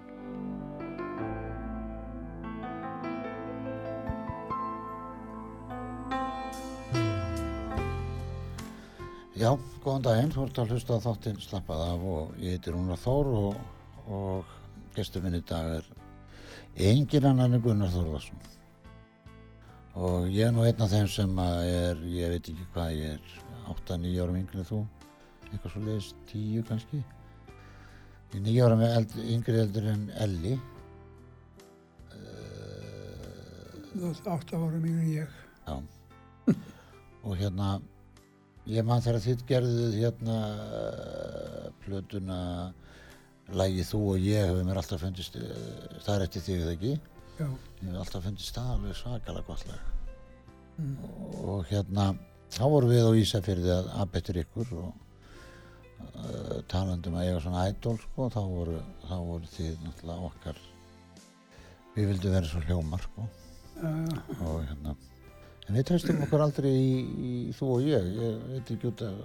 [9.38, 9.52] Já,
[9.84, 13.28] góðan daginn, þú ert að hlusta á þáttinn slappað af og ég heitir Rúnar Þór
[13.38, 13.60] og,
[14.10, 14.56] og
[14.96, 15.86] gestur minn í dag er
[16.88, 18.40] engin annan en Gunnar Þórðarsson.
[19.98, 23.38] Og ég er nú einn af þeim sem er, ég veit ekki hvað, ég er
[23.76, 24.82] 8-9 árum yngri en þú,
[25.52, 27.04] eitthvað svo leiðist 10 kannski.
[28.28, 30.58] Ég er 9 árum eld, yngri eldur en Elli.
[33.98, 35.38] Þú ert átta ára mjög en ég.
[35.64, 35.76] Já.
[37.26, 37.70] og hérna,
[38.68, 40.36] ég man þegar þitt gerðuð hérna
[40.66, 42.42] uh, plötuna
[43.48, 46.94] Lægi þú og ég hefur mér alltaf fundist, uh, það er eftir þig eða ekki?
[47.38, 49.90] Já, Ég hef alltaf fundist það alveg svakalega gott lag.
[50.76, 50.96] Mm.
[51.48, 52.10] Og hérna,
[52.52, 54.90] þá vorum við á Ísafyrði að aðbettir ykkur og
[55.98, 60.64] uh, talandum að eiga svona ædol sko, þá voru, þá voru þið náttúrulega okkar.
[61.96, 63.28] Við vildum vera svo hljómar sko.
[63.78, 64.96] Uh, og hérna
[65.68, 66.92] en við treystum okkur aldrei í,
[67.28, 69.16] í þú og ég, ég veit ekki út að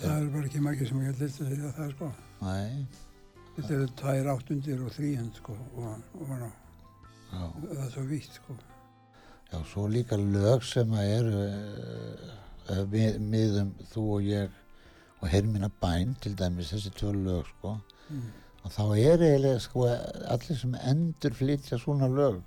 [0.00, 2.08] það er bara ekki margir sem ekki list að segja það sko.
[2.42, 2.54] næ,
[3.54, 6.48] Þetta eru tvær áttundir og þríhend sko og, og ná,
[7.30, 8.56] það er svo vítt sko.
[9.52, 14.60] já, svo líka lög sem að eru uh, mið, miðum þú og ég
[15.24, 17.78] og Hermina Bæn til dæmis þessi tvö lög sko
[18.10, 18.24] Mm.
[18.64, 19.86] og þá er eiginlega sko
[20.28, 22.42] allir sem endur flytja svona lög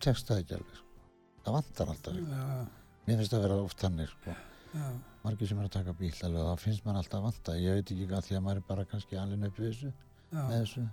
[0.00, 0.86] tekst það ekki alveg sko.
[1.44, 2.44] það vantar alltaf Já,
[3.08, 4.36] mér finnst það að vera oft þannig sko.
[4.76, 4.86] já,
[5.24, 8.28] margir sem er að taka bílalög þá finnst mann alltaf vanta ég veit ekki hvað
[8.28, 9.92] því að maður er bara kannski alveg upp við þessu,
[10.30, 10.86] með þessu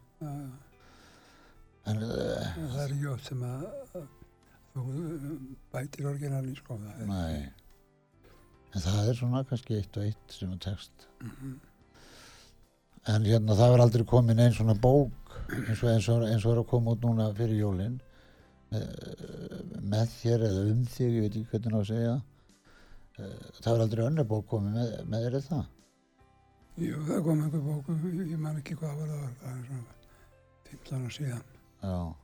[1.87, 3.67] en uh, Það er ekki oft sem að
[4.73, 4.81] þú
[5.73, 6.75] bætir orginalin sko.
[6.81, 7.66] Það er, nei
[8.75, 11.53] en það er svona kannski eitt og eitt sem er tekst Mhm.
[13.07, 15.11] en hérna það var aldrei komin einn svona bók
[15.49, 17.99] eins og, eins og, eins og er að koma út núna fyrir jólin.
[18.67, 18.83] Með,
[19.87, 22.15] með þér eða um þig ég veit ekki hvernig á að segja.
[23.17, 25.65] Eh, það var aldrei önnur bók komið með, með þér eða það?
[26.77, 27.95] Jú, það kom einhver bóku,
[28.27, 29.85] ég man ekki hvað var það var, það er svona
[30.67, 31.43] 15 ára síðan.
[31.81, 32.15] já,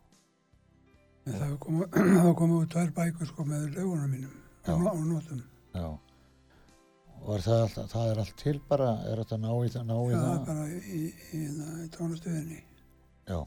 [1.25, 1.79] En það kom,
[2.25, 4.35] það kom út tvær bækur sko með lögunum mínum
[4.67, 5.43] á, á nótum.
[5.73, 5.87] já
[7.23, 8.89] og er það, alltaf, það er allt til bara?
[9.07, 11.03] Er þetta ná í það, ná í Já, það er bara í, í,
[11.39, 12.59] í, tónastöðinni.
[13.29, 13.39] já,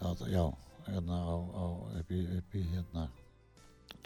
[0.00, 0.44] já, já
[0.90, 1.64] hérna á, á
[2.00, 3.06] upp, í, upp í hérna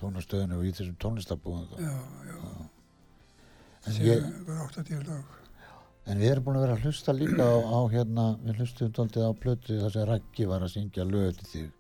[0.01, 1.77] tónastöðinu og í þessum tónlistabúðum þá.
[1.83, 1.95] Já,
[2.31, 2.39] já,
[3.85, 5.37] en, sér ég, einhver 80 lög.
[6.05, 9.31] en við erum búin að vera að hlusta líka á, á hérna, við hlustum daldið
[9.31, 11.71] á plötu þar sem Raggi var að syngja lög til þig.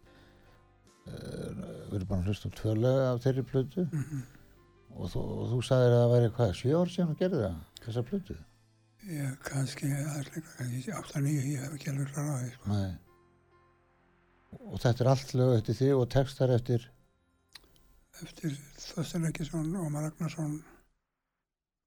[1.05, 1.51] Uh,
[1.91, 3.91] við erum búin að hlusta á tvö lög af þeirri plötu.
[3.91, 4.23] Mm
[4.95, 8.05] og þú, þú sagðir að það væri hvað, sjö ár síðan að gerði það, þessa
[8.11, 8.37] plötu?
[9.05, 12.75] Ég kannski, það er líka kannski 8-9, ég hef ekki alveg klarað því sko.
[12.75, 12.93] Nei.
[14.55, 16.87] og þetta er allt lög eftir þig og textar eftir?
[18.23, 20.57] Eftir Þorstein Ekkesson Ómar Ragnarsson,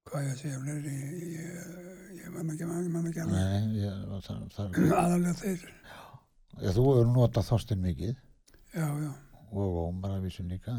[0.09, 0.95] hvað ég að segja, fleiri,
[1.37, 1.73] ég,
[2.19, 3.39] ég man ekki, man, man ekki alveg.
[3.39, 5.67] Nei, ég, það, það, Aðalega þeir,
[6.57, 8.15] Já, þú hefur notað Þorstein mikið.
[8.75, 9.11] Já, já,
[9.47, 10.75] og Ómar að vísu líka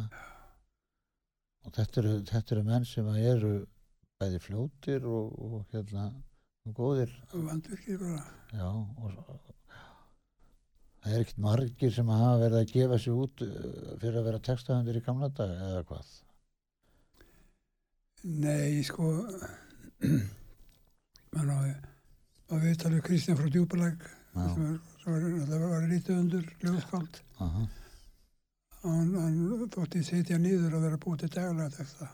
[1.69, 3.53] og þetta eru, þetta eru menn sem að eru
[4.19, 6.09] bæði fljótir og, og hérna
[6.69, 8.23] og góðir vandvirkir bara.
[8.57, 9.19] já, og,
[11.05, 13.53] það er ekkert margir sem hafa verið að gefa sig út uh,
[14.01, 16.17] fyrir að vera textahundir í gamla dag eða hvað
[18.29, 19.13] Nei, sko,
[21.37, 21.59] mann á,
[22.51, 24.73] á viðtalið Kristján frá Djúpalæk, já, sem
[25.05, 27.21] var, var, var lítið undur ljóðskáld.
[27.45, 27.63] aha,
[28.83, 32.07] Hann, hann þótti setja niður að vera búið til daglega texta.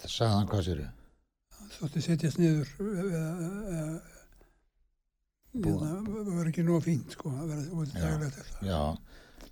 [0.00, 0.80] það sagði hann hvað sér
[1.58, 2.72] Hann þótti setjast niður
[3.04, 3.22] eða
[5.52, 5.82] Búið.
[5.84, 8.66] það var ekki nóg fínt sko að vera búið til daglega texta.
[8.66, 8.80] já,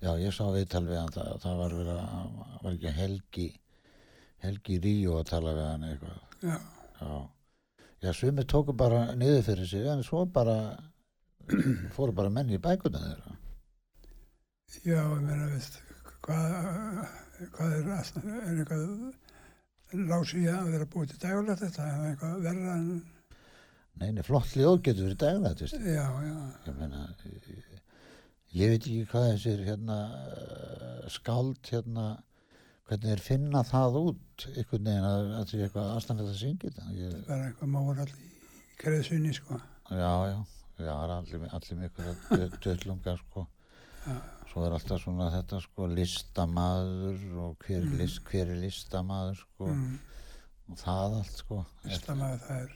[0.01, 3.47] já, ég sá viðtal við hann það, það var verið að, var ekki Helgi
[4.41, 6.55] Helgi Ríó að tala við hann eitthvað Já,
[7.01, 7.11] Já,
[8.01, 10.57] já sumir tóku bara niður fyrir sig en svo bara
[11.95, 13.30] fóru bara menn í bækuna þeirra.
[14.85, 15.79] Já, ég meina, veist,
[16.25, 16.53] hvað,
[17.57, 18.85] hvað er, er eitthvað
[20.11, 22.91] lási að vera búið til daglega texta, er eitthvað verra en,
[24.01, 25.83] Nei, nei, flott ljóð getur verið þú veist.
[25.83, 26.35] já, já,
[26.65, 27.81] Ég meina, ég,
[28.55, 29.97] ég veit ekki hvað þessir hérna
[30.31, 32.05] eh, skáld hérna,
[32.87, 36.87] hvernig þeir finna það út einhvern veginn að það sé eitthvað aðstæðanlega að syngja þetta.
[36.97, 38.31] Ég, bara eitthvað mórall í
[38.81, 39.59] kreðsunni sko.
[39.91, 40.39] já, já,
[40.79, 43.45] já, það er allir, allir með einhverja döllunga, sko.
[44.07, 44.15] Já.
[44.51, 47.97] Svo er alltaf svona þetta, sko, listamaður og hver, Mm.
[48.01, 49.67] list, hver er listamaður, sko.
[49.71, 49.99] Mm,
[50.71, 51.65] og það allt sko.
[51.87, 52.73] Listamaður, það er,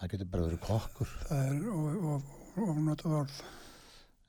[0.00, 1.14] það getur bara verið kokkur.
[1.30, 3.40] það er of- of- ofnotað orð.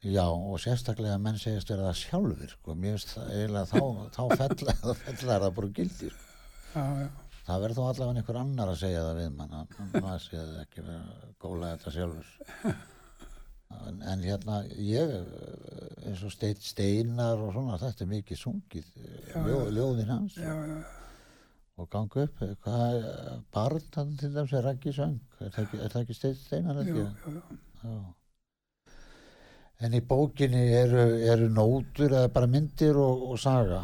[0.03, 3.79] já og sérstaklega menn segjast vera það sjálfur sko, mér finnst það eiginlega þá,
[4.15, 6.13] þá fella, þá fellar það bara gildir
[6.75, 7.09] Já, já,
[7.47, 10.61] það verður þó allavega einhver annar að segja það við mann að maður sé það
[10.61, 12.27] ekki vera að góla þetta sjálfur
[13.75, 18.91] en, en hérna ég eh, eins og steit steinar og svona þetta er mikið sungið
[18.97, 20.77] Já, ljó, ljóðin hans já, já,
[21.77, 25.81] og ganga upp hvað er barn þarna til dæmis er Raggi söng er það ekki,
[25.83, 27.97] það ekki steit steinar held já.
[29.77, 33.83] En í bókinni eru, eru nótur eða bara myndir og, og saga?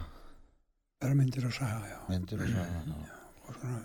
[1.03, 1.99] Bara myndir og saga, já.
[2.09, 3.11] Myndir og saga, já.
[3.45, 3.81] og svona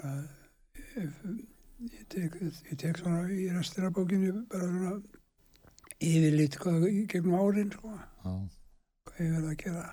[0.00, 1.49] bara
[1.88, 4.92] ég, tek, ég tek svona í restina bókinu bara svona
[6.00, 8.34] yfirlit hvað gegnum árin sko, já.
[9.08, 9.84] hvað ég verði að gera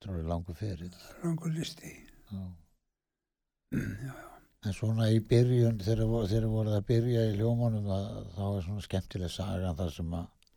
[0.00, 1.94] þetta er langur fyrir langur listi.
[2.30, 2.42] já.
[3.70, 4.14] Já,
[4.66, 8.06] en svona í byrjun þegar þegar voruð að byrja í ljómanum það,
[8.36, 10.56] þá er svona skemmtileg saga þar sem að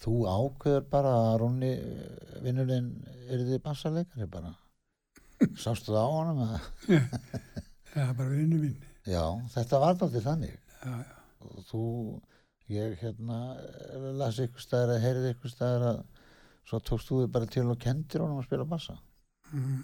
[0.00, 1.72] þú ákveður bara að Rúnni
[2.44, 2.92] vinnurinn
[3.28, 4.54] er þið bassaleikari bara
[5.64, 7.66] sástu það á honum að það
[7.96, 8.74] er bara vinnu mín.
[9.06, 9.24] já,
[9.54, 10.56] þetta var þáttið þannig.
[10.80, 11.16] Já, já,
[11.46, 11.84] og þú,
[12.70, 13.38] ég hérna
[14.20, 16.02] las ykkur staðar að heyrði ykkur staðar að
[16.70, 18.96] svo tókst þú þig bara til og kendir honum að spila bassa.
[19.50, 19.80] Mm,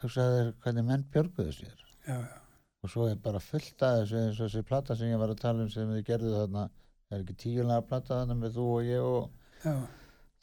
[0.00, 1.86] hugsaði þér hvernig menn björguðu sér.
[2.06, 2.36] Já, já,
[2.80, 5.42] og svo er bara fullt að þessu eins og þessi plata sem ég var að
[5.42, 6.68] tala um sem þið gerðu þarna.
[7.10, 9.74] Það er ekki tíulega plata þarna með þú og ég og já,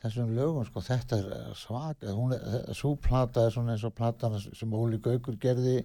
[0.03, 0.83] þessum lögum sko.
[0.85, 2.05] Þetta er svak
[2.77, 5.79] svo plata er svona eins og platan sem Óli Gaukur gerði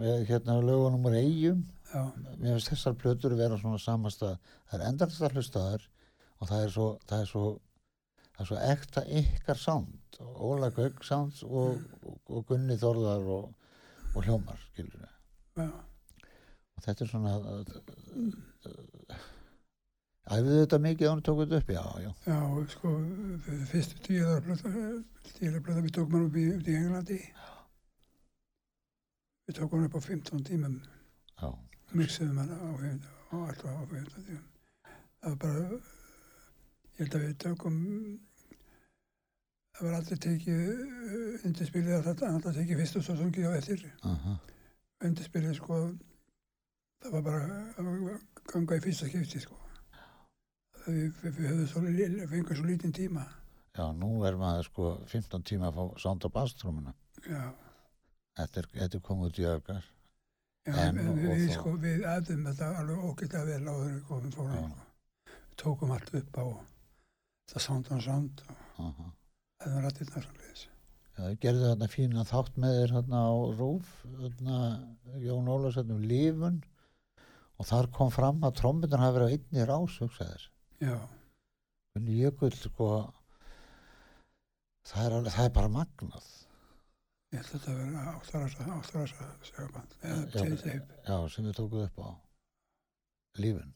[0.00, 1.62] hérna lögunum úr eigum
[1.92, 2.02] já,
[2.38, 4.38] mér finnst þessar plötur vera svona samastað
[4.70, 5.86] það er endast að hlusta þar
[6.38, 7.44] og það er svo það er svo,
[8.32, 13.70] það er svo ekta ykkar sound Óla Gauk sound og, og, og Gunni Þorðar og,
[14.14, 15.70] og hljómar skilur við já,
[16.76, 17.36] og þetta er svona
[20.32, 22.40] æfðu þetta mikið að hún tók þetta upp já, já, já,
[22.76, 22.92] sko,
[23.72, 24.44] fyrstu tíðar
[25.38, 27.18] tíðar blöta, við tókum hann upp í, Englandi.
[29.52, 30.74] Við tókum hann upp á 15 tímum,
[31.92, 34.44] mixuðum hann á 15, og alltaf á 15 tímum.
[35.20, 35.64] Það var bara,
[36.96, 37.74] ég held að við tókum,
[39.76, 43.82] það var aldrei tekið uh, undirspilið alltaf tekið fyrst og svo sungið á eftir.
[44.08, 44.38] aha,
[45.04, 45.80] Undirspilið, sko,
[47.04, 47.90] það var bara að
[48.54, 49.58] ganga í fyrsta skipti, sko.
[50.86, 51.84] Við, við, við höfum svo,
[52.32, 53.26] fengum svo lítinn tíma.
[53.76, 56.96] já, nú er maður sko 15 tíma að fá sound á basstrúmuna
[57.28, 57.52] Já,
[58.38, 59.82] þetta er, þetta er komið út í öfgar
[60.66, 64.04] já En og- við, og sko, við aðum þetta alveg ógætlega vel áður en við
[64.08, 64.52] komum fórum.
[64.54, 64.68] Já.
[64.68, 65.38] Sko.
[65.52, 66.44] Við tókum allt upp á
[67.52, 69.08] það sound on sound og aha
[69.62, 70.62] það var rættirna svolítið.
[71.12, 73.90] Já, þau gerðu þarna fína þátt með þér þarna á Rúf,
[74.22, 74.60] þarna
[75.26, 76.62] Jón Ólafs þarna um lífun
[77.58, 80.46] og þar kom fram að trommunar hafi verið á einni rás, hugsaði þér.
[80.86, 80.96] Já,
[81.92, 82.88] Gunni Jökull, sko,
[84.88, 86.30] það er, alveg, það er bara magnað.
[87.32, 92.10] Ég held að þetta verið áttarasa segaband, eða Já, sem við tókuð upp á
[93.40, 93.72] lífun.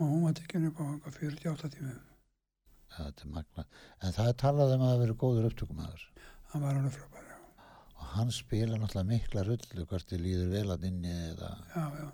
[0.00, 2.00] Og hún var tekinu upp á eitthvað 48 tímum.
[2.92, 3.76] Já, þetta er magnað.
[4.02, 6.06] En það er talað um að það verið góður upptökumæður.
[6.52, 7.36] Hann var alveg frábær, já.
[7.98, 12.08] Og hann spila náttúrulega mikla rullu hvort þið líður vel að inni eða, Já, já,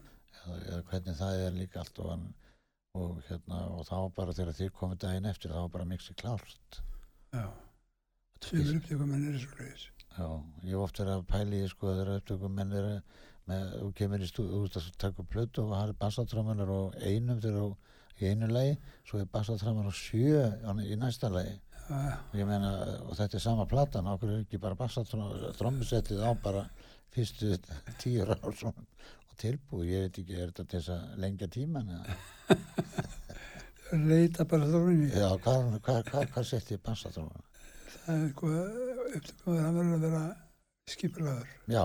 [0.58, 2.26] eða, hvernig það er líka allt og hann
[2.98, 6.80] og hérna og þá bara þegar þið komið daginn eftir þá var bara mixi klárt.
[7.34, 7.46] já.
[8.38, 9.88] Þetta er Sumur upptökumenn eru svo leiðis.
[10.16, 10.28] Já,
[10.64, 12.96] ég hef oft verið að pæli í sko þegar upptökum menn eru
[13.48, 16.98] með, þú kemur í stúð, þú veist að upp plötu og það er bassatrámanar og
[17.00, 17.70] einum þegar þú
[18.18, 20.44] í einu lagi, svo er bassatrámanar og sjö
[20.84, 21.54] í næsta lagi
[21.88, 22.72] já, og ég meina,
[23.06, 26.66] og þetta er sama platan okkur er ekki bara bassatrámusettið á bara
[27.14, 27.54] fyrstu
[28.02, 28.86] tíu ár svona,
[29.30, 32.18] og tilbúið, ég veit ekki er þetta til þess að lengja tíman eða,
[34.10, 35.12] leita bara þróinni.
[35.14, 37.46] já, hvað, hvað, hvað, hvað setti bassatrámanar?
[38.08, 40.22] Það er upptökumenn, hann verður að vera
[40.88, 41.50] skipulaður.
[41.70, 41.82] Já,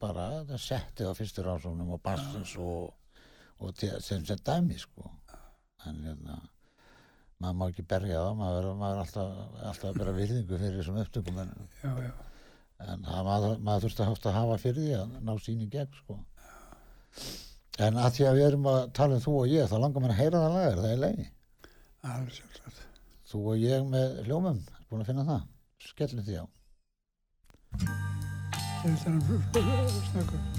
[0.00, 2.92] bara það setti á fyrstu rásónum og bassins og,
[3.62, 5.10] og til, sem, sem dæmi sko.
[5.86, 6.38] En hérna
[7.38, 9.34] maður má ekki berja það, maður, er alltaf,
[9.70, 11.52] alltaf að bera virðingu fyrir þessum upptökum en,
[11.84, 12.12] Já, já,
[12.86, 16.00] en maður, maður þurfti að hafa að hafa fyrir því að ná sín í gegn
[16.00, 16.18] sko.
[17.78, 20.14] En að því að við erum að tala um þú og ég þá langar mér
[20.16, 21.28] að heyra það lagar, það er leiði
[22.08, 22.82] alveg sjálfsagt.
[23.28, 25.46] þú og ég með hljómum, búin að finna það
[25.82, 26.44] skellum því á
[27.78, 30.40] Það er þannig snöggur.
[30.46, 30.57] og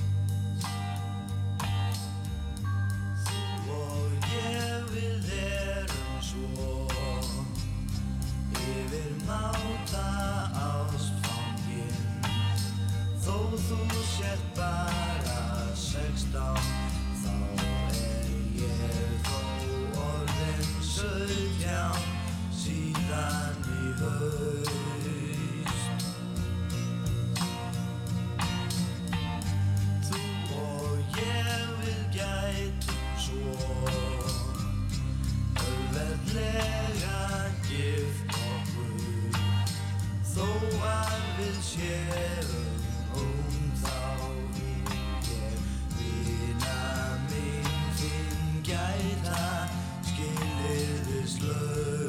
[51.29, 52.08] skilirðislaust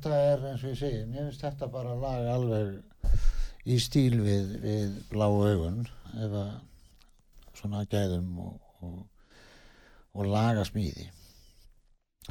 [0.00, 4.54] þetta er eins og ég segi, mér finnst þetta bara lag alveg í stíl við,
[4.62, 5.82] við bláu augun
[6.16, 6.52] ef að
[7.58, 9.02] svona gæðum og, og,
[10.16, 11.10] og laga smíði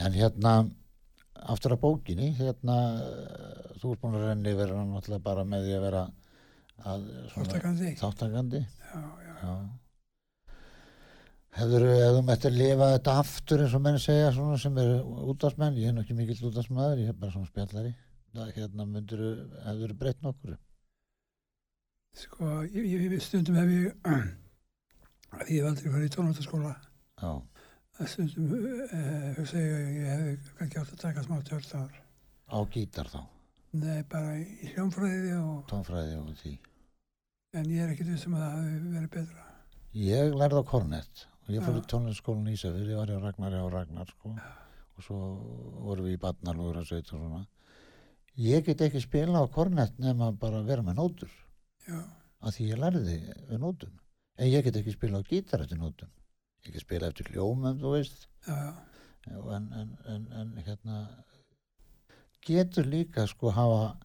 [0.02, 0.54] en hérna
[1.54, 2.80] aftur að bókinni hérna
[3.78, 6.04] þú ert búin að renni vera náttúrulega bara með því að vera
[6.90, 7.06] að
[8.02, 9.34] þáttakandi Já, já.
[9.44, 9.54] já
[11.58, 15.78] hefur ef þú mættir lifa þetta aftur eins og menn segja svona sem eru útastmenn,
[15.82, 17.94] ég er nú ekki mikill útastmaður ég er bara svona spjallari.
[18.36, 19.24] Það hérna myndir
[19.66, 20.58] hefur breytt nokkur?
[22.20, 23.96] Sko, ég, ég, stundum hef ég,
[25.40, 26.14] að ég hef aldrei farið í
[28.00, 31.98] að stundum uh, hugsa ég að ég hef kannski átt að taka smá tjörn þar.
[32.48, 33.20] á gítar þá?
[33.80, 36.54] Nei, bara í hljómfræði og, tónfræði og því.
[37.60, 39.44] En ég er ekkert vissum að það hafi verið betra.
[40.06, 41.88] ég lærði á kornett og ég fór í Já.
[41.94, 44.36] tónlistaskólan í Ísafjörði, ég var hjá Ragnar hjá Ragnar sko.
[45.00, 45.18] og svo
[45.88, 47.42] vorum við í barnalúra sveit og svona.
[48.40, 51.32] Ég get ekki spila á kornett nema bara vera með nótur.
[51.88, 52.04] Já,
[52.44, 53.18] að því ég lærði
[53.50, 53.96] við nótum
[54.40, 56.12] en ég get ekki spila á gítar eftir nótum
[56.66, 58.28] ég get spila eftir hljómum þú veist.
[58.48, 61.00] En, en, en, en hérna
[62.46, 63.98] getur líka sko hafa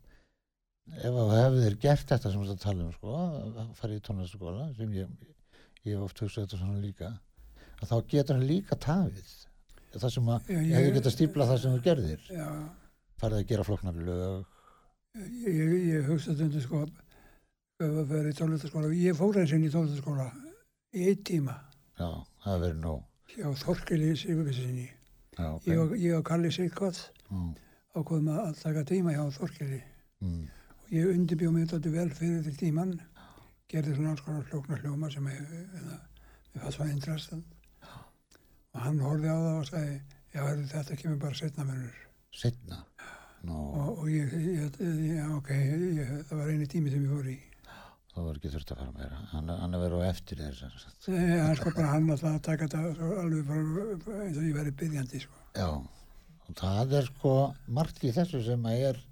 [0.99, 4.91] ef þú hefðir gert þetta sem að tala um sko að fara í tónlistaskóla sem
[4.99, 5.13] ég,
[5.87, 7.13] ég hef oft hugsað þetta svona líka
[7.83, 9.33] að þá getur hann líka tafið
[9.95, 12.23] það sem að ég ég- hefði getað stípla það sem þú gerðir.
[12.35, 12.49] Já.
[13.21, 14.45] farið að gera flokknar lög.
[15.15, 16.81] Ég, ég, ég hugsa stundum sko
[17.85, 18.91] að vera í tónlistaskóla.
[18.99, 20.27] Ég fór eins og í tónlistaskóla
[20.95, 21.55] í einn tíma.
[21.99, 22.09] Já,
[22.43, 22.81] það hefur verið
[24.19, 24.89] Sigurvissinni.
[25.39, 25.65] já, ok.
[25.71, 27.55] Ég, og- ég og Kalli Sigurkvátt mm,
[27.95, 29.81] ákveðum að taka tíma hjá Þorkeli.
[30.21, 30.45] mm,
[30.83, 33.01] og ég undirbjóð mig þetta vel fyrir því tíman
[33.71, 35.41] gerði svona alls konar hljóknar hljóma sem ég,
[36.55, 37.54] mér fannst það interestant
[38.75, 39.97] og hann horfði á það og sagði
[40.35, 40.43] já
[40.75, 42.03] þetta kemur bara setna mennur
[42.35, 42.83] setna
[43.45, 44.77] Nú, og, og ég, ég,
[45.19, 47.35] já ok ég, það var eini tími sem ég fór í.
[48.15, 49.19] Þá verður ekki þurft að fara meira.
[49.33, 51.09] Hann, hann er verið á eftir sem sagt.
[51.13, 54.73] Nei, hann sko bara hann alltaf að taka þetta alveg bara eins og ég væri
[54.81, 55.43] byrjandi sko.
[55.59, 55.67] Já,
[56.47, 57.35] og það er sko
[57.81, 59.03] margt í þessu sem að er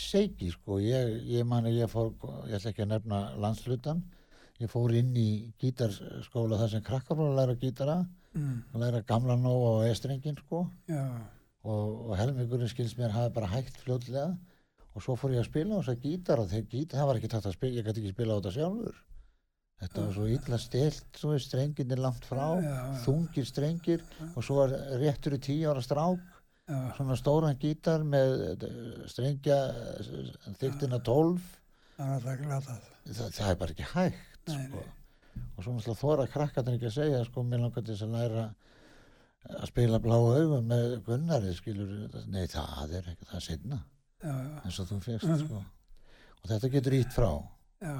[0.00, 2.10] seiki sko, ég, ég mani ég fór,
[2.48, 4.02] ég ætla ekki að nefna landslutan,
[4.62, 5.30] ég fór inn í
[5.62, 8.00] gítarskóla þar sem krakkar voru að læra gítara,
[8.36, 10.64] mm, að læra gamla nóg og estrengin sko.
[10.90, 11.04] Já,
[11.64, 14.30] og, og helmingurinn skils mér hafi bara hægt fljótlega.
[14.96, 17.18] Og svo fór ég að spila á þess að gítar og þegar gítar, það var
[17.20, 18.96] ekki tætt að spila, ég gæti ekki spila á þetta sjálfur.
[19.80, 22.96] Þetta var svo illa stilt, svo er strengin langt frá, Já, já.
[23.06, 24.02] þungir strengir
[24.34, 26.26] og svo var réttur í tíu ára strák
[26.68, 28.34] já, svona stóran gítar með
[28.66, 29.56] eh, strengja
[30.60, 31.40] þyktina 12
[31.96, 32.90] það var alltaf glatað.
[33.08, 34.84] Það, það er bara ekki hægt Nei, sko.
[35.56, 38.44] Og svo náttúrulega þóra krakkarnir ekki að segja sko, mér langar til þess að læra
[39.56, 41.92] að spila bláu augum með Gunnari skilur,
[42.28, 43.78] nei það er ekki það er sinna,
[44.22, 45.44] já, já, eins og þú fyrst Mhm.
[45.46, 45.62] sko.
[46.42, 47.30] og þetta getur ít frá.
[47.80, 47.96] Já.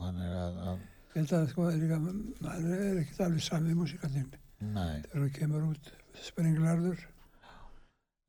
[0.00, 0.78] Þannig að, að
[1.12, 4.30] ég held að sko er maður er ekkert alveg sami músikallinn
[4.60, 5.90] nei, þegar þú kemur út
[6.22, 6.98] sprenglarður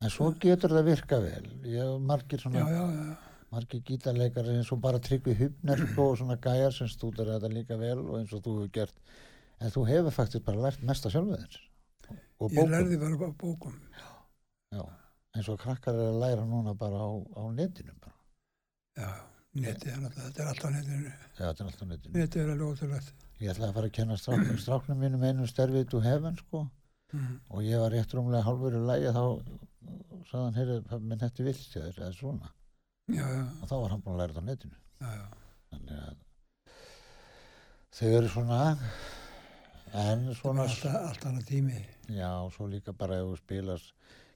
[0.04, 1.46] en svo getur það virka vel.
[1.64, 3.16] Ég hef margir já, svona já, já,
[3.54, 7.78] margir gítarleikar eins og bara tryggvi hupner sko, og svona gæjar sem stúdar þetta líka
[7.80, 9.14] vel og eins og þú hefur gert.
[9.62, 11.58] En þú hefur faktisk bara lært mesta sjálfu þér.
[12.42, 13.76] Og ég lærði bara á bókum.
[14.74, 14.82] Já,
[15.36, 18.16] eins og krakkar er að læra núna bara á, á netinu bara.
[18.98, 19.10] já,
[19.54, 21.12] netið er náttúrulega, þetta er alltaf netinu.
[21.12, 22.14] Já, þetta er alltaf netinu.
[22.18, 23.12] Netið er alveg ótrúlegt.
[23.40, 26.66] Ég ætlaði að fara að kenna stráknum, stráknum mínum einum sterfið to heaven sko.
[27.14, 27.38] Mm.
[27.54, 29.24] og ég var rétt rúmlega hálfur í lægi þá
[30.26, 32.48] sagði hann, heyrðu, minn hætti vilt hjá þér eða svona
[33.12, 34.78] já, já, og þá var hann búin að læra þetta á netinu.
[35.74, 36.20] Þannig að
[37.94, 38.60] þau eru svona
[39.94, 41.80] en það svona var alltaf, alltaf annað tími.
[42.14, 43.88] Já, svo líka bara ef þú spilar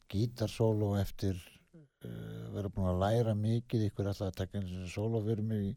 [0.08, 5.72] gítarsóló eftir uh, vera búin að læra mikið ykkur alltaf að taka eins og mig
[5.72, 5.74] í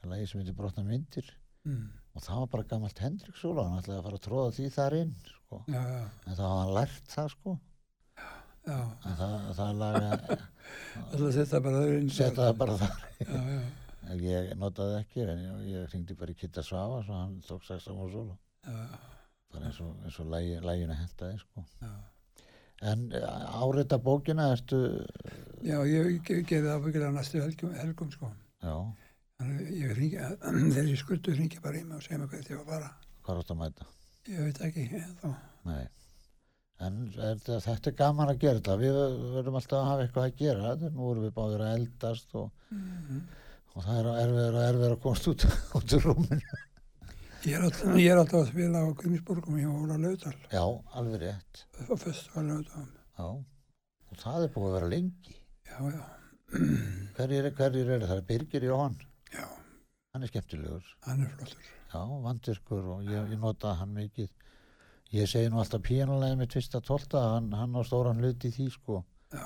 [0.00, 1.36] að lægi sem heitir brotna myndir.
[1.68, 1.90] Mm.
[2.16, 4.94] og það var bara gammalt Hendrik sóló hann ætlaði að fara að tróða því þar
[4.96, 5.58] inn sko.
[5.68, 7.52] en þá hafði hann lært það sko
[8.66, 10.10] það, það laga
[11.10, 11.30] þetta
[12.12, 12.98] setja það bara þar.
[13.24, 13.60] Já, já,
[14.26, 18.36] ég notaði ekki en ég, ég hringdi bara í Kitta Svafa svo hann tók sóló
[18.66, 18.98] já, já,
[19.52, 21.64] bara eins og, eins og lægi, læginu hentaði sko.
[22.90, 24.78] En árita bókina ertu
[25.64, 28.30] já ég ge- gerði það ábyggilega næstu helgum, helgum sko.
[29.72, 30.16] Ég ringi,
[30.74, 32.90] þegar ég skurtu ringi bara í mig og segja mig hvað ég var að fara.
[33.24, 33.88] Hvað áttu að mæta?
[34.28, 34.86] Ég veit ekki,
[35.20, 35.28] þá.
[35.68, 35.84] Nei.
[36.80, 38.76] En er, þetta, er gaman að gera þetta.
[38.80, 38.98] Við
[39.34, 40.70] verðum alltaf að hafa eitthvað að gera.
[40.94, 43.18] Nú erum við báðir að eldast og, Mhm.
[43.74, 45.44] og það er erfiður og erfiður að komast út,
[45.80, 46.40] út úr rúminu.
[47.44, 50.64] ég er alltaf, ég er alltaf að spila á Grímsborgum hjá Óla Laudal Já,
[50.96, 51.62] alveg rétt.
[51.88, 52.86] á festival Laudal
[53.18, 53.28] Já.
[54.10, 55.36] Og það er búið að vera lengi.
[55.70, 56.02] já, já,
[57.16, 58.20] Hverjir, hverjir eru það?
[58.26, 58.96] Birgir Jóhann,
[59.32, 59.46] já,
[60.14, 60.84] hann er skemmtilegur.
[61.06, 61.68] hann er flottur.
[61.92, 64.28] Já, vandvirkur og ég, ég nota hann mikið.
[65.10, 68.66] Ég segi nú alltaf píanulegið með tvista tólta, hann, hann á stóran hlut í því
[68.70, 69.00] sko.
[69.34, 69.42] Já,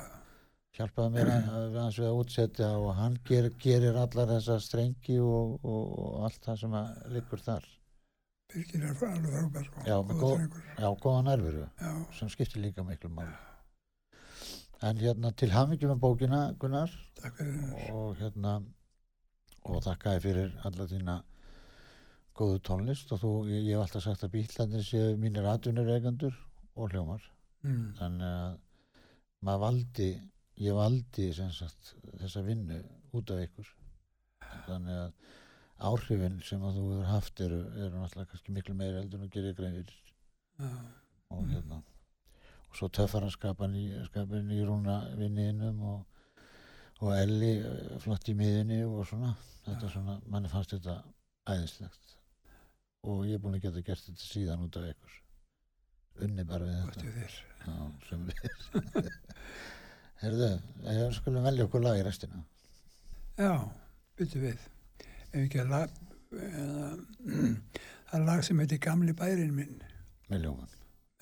[0.74, 5.20] Hjálpaði mér að, að hans við að útsetja og hann ger, gerir allar þessa strengi
[5.22, 6.76] og, og, og allt það sem
[7.14, 7.68] liggur þar.
[8.52, 9.84] Birgir er alveg frábær, sko.
[9.86, 10.58] Já, góð-.
[10.82, 13.32] Já, góða nærveru Já, sem skiptir líka miklu máli.
[14.84, 16.92] En hérna til hamingjum með bókina, Gunnar,
[17.94, 18.58] og hérna
[19.64, 21.22] og þakkaði fyrir alla þína
[22.34, 26.36] góðu tónlist og þú, ég, ég hef alltaf sagt að bílarnir séu mínir atvinnur eigandur
[26.74, 27.30] og hljómar.
[27.64, 27.94] Mm.
[27.96, 28.56] þannig að
[29.44, 30.08] maður valdi
[30.60, 32.80] ég valdi sem sagt þessa vinnu
[33.16, 33.70] út af ykkur.
[34.66, 35.32] Þannig að
[35.88, 39.34] áhrifin sem að þú hefur haft eru, eru náttúrulega kannski miklu meira heldur en að
[39.38, 40.12] gera grein fyrir.
[40.60, 40.70] Já,
[41.34, 41.80] og hérna
[42.74, 46.44] og svo töffar að skapa ný, skapa nýrúna vinniðinum og,
[47.00, 49.34] og Elli eh, flott í miðinni og svona.
[49.64, 50.98] Þetta er svona, manni fannst þetta
[51.54, 52.16] æðislegt
[53.04, 55.20] og ég er búin að geta gert þetta síðan út af ykkur
[56.24, 57.28] unni bara við þetta.
[57.64, 57.74] Já,
[58.08, 59.08] sem við
[60.24, 60.48] Herðu,
[60.88, 62.42] ég skulum velja okkur lag í restina
[63.34, 63.50] Já,
[64.18, 64.60] byttu við.
[65.34, 65.96] Ef ekki að lag,
[66.38, 66.90] eða,
[68.08, 69.80] það er lag sem heitir Gamli bærin minn.
[70.30, 70.70] með ljóman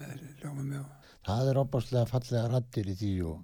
[0.03, 0.87] er hljóma mjög.
[1.27, 3.43] það er opaslega fallega rattir í því og,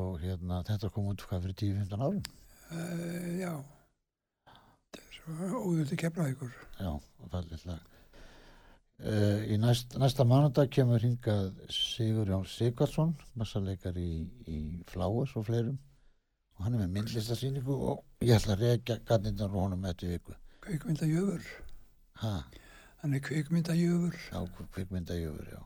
[0.00, 2.22] og hérna þetta kom út hvað fyrir 10-15 árum
[2.72, 3.50] Uh, já,
[5.28, 6.52] óður til keflaði ykkur.
[6.80, 6.92] Já,
[7.32, 7.88] fallið lag.
[9.02, 14.58] Uh, í næst, næsta mánudag kemur hingað Sigur Jón Sigvarsson, massaleikar í, í
[14.92, 15.78] Flowers og fleirum
[16.54, 20.36] og hann er með myndlistasýningu og ég ætla að reyka gatnindan og honum eftir viku.
[20.62, 21.48] Kvikmyndajöfur.
[22.22, 22.34] Ha,
[23.02, 24.14] Hann er kvikmyndajöfur.
[24.30, 24.42] já,
[24.76, 25.62] kvikmyndajöfur, já.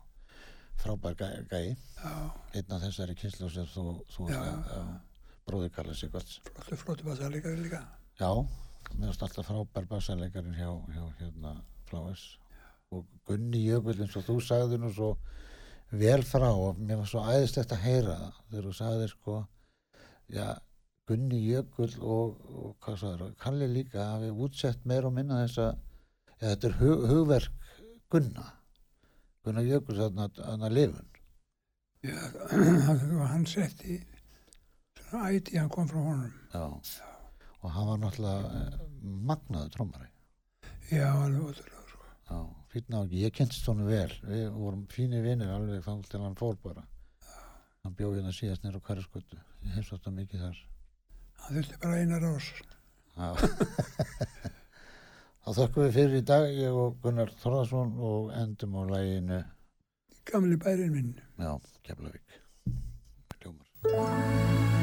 [0.81, 2.13] Frábær gæ- gæi, Já,
[2.55, 3.83] einn af þessari kynslu sem þú,
[4.15, 4.31] þú
[5.45, 6.39] bróður Karla Sigvarts.
[6.55, 7.83] flottu, flottu basalegari líka.
[8.19, 8.31] Já,
[8.95, 11.55] mér finnst alltaf frábær bassaleikarin hjá, hjá hérna
[11.89, 12.25] Flowers
[12.91, 15.11] og Gunni Jökull eins og þú sagði nú svo
[15.91, 18.39] vel frá og mér var svo æðislegt að heyra það.
[18.49, 19.35] Þegar þú sagði sko
[20.33, 20.47] já,
[21.07, 26.47] Gunni Jökull og, og hvað sagður, Kalli líka hafi útsett meir og minna þessa ja,
[26.49, 27.73] þetta er hug, hugverk
[28.11, 28.47] Gunna.
[29.43, 31.13] Gunna Jökull þarna þarna lifun
[32.05, 32.19] Já,
[33.33, 33.97] hann setti
[35.07, 36.33] svona æti, hann kom frá honum.
[36.53, 37.15] já.
[37.63, 38.77] Og hann var náttúrulega eh,
[39.31, 40.09] magnaður trómari
[40.87, 42.05] Já, alveg ótrúlega, sko.
[42.29, 42.37] Já,
[42.71, 44.13] fínn á ekki, ég kynntist honum vel.
[44.23, 46.85] Við vorum fínir vinir alveg þá til hann fór bara.
[47.83, 49.35] Hann bjóð hérna síðast nýr á hverjaskötu
[49.65, 50.61] ég heimst þetta mikið þar.
[51.43, 52.47] Hann þurfti bara eina rós.
[53.17, 53.27] Já.
[55.43, 59.43] þá þökkum við fyrir í dag ég og Gunnar Þorðarsson og endum á læginu
[60.27, 61.13] Gamli bærin minn.
[61.39, 61.51] já,
[61.83, 62.41] Keflavík.
[63.41, 64.75] Hljómar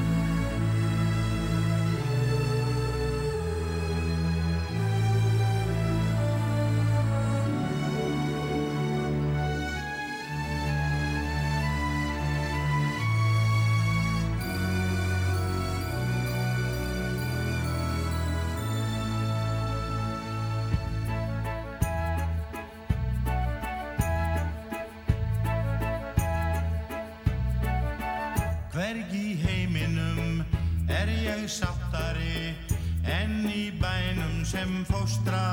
[34.75, 35.44] impostra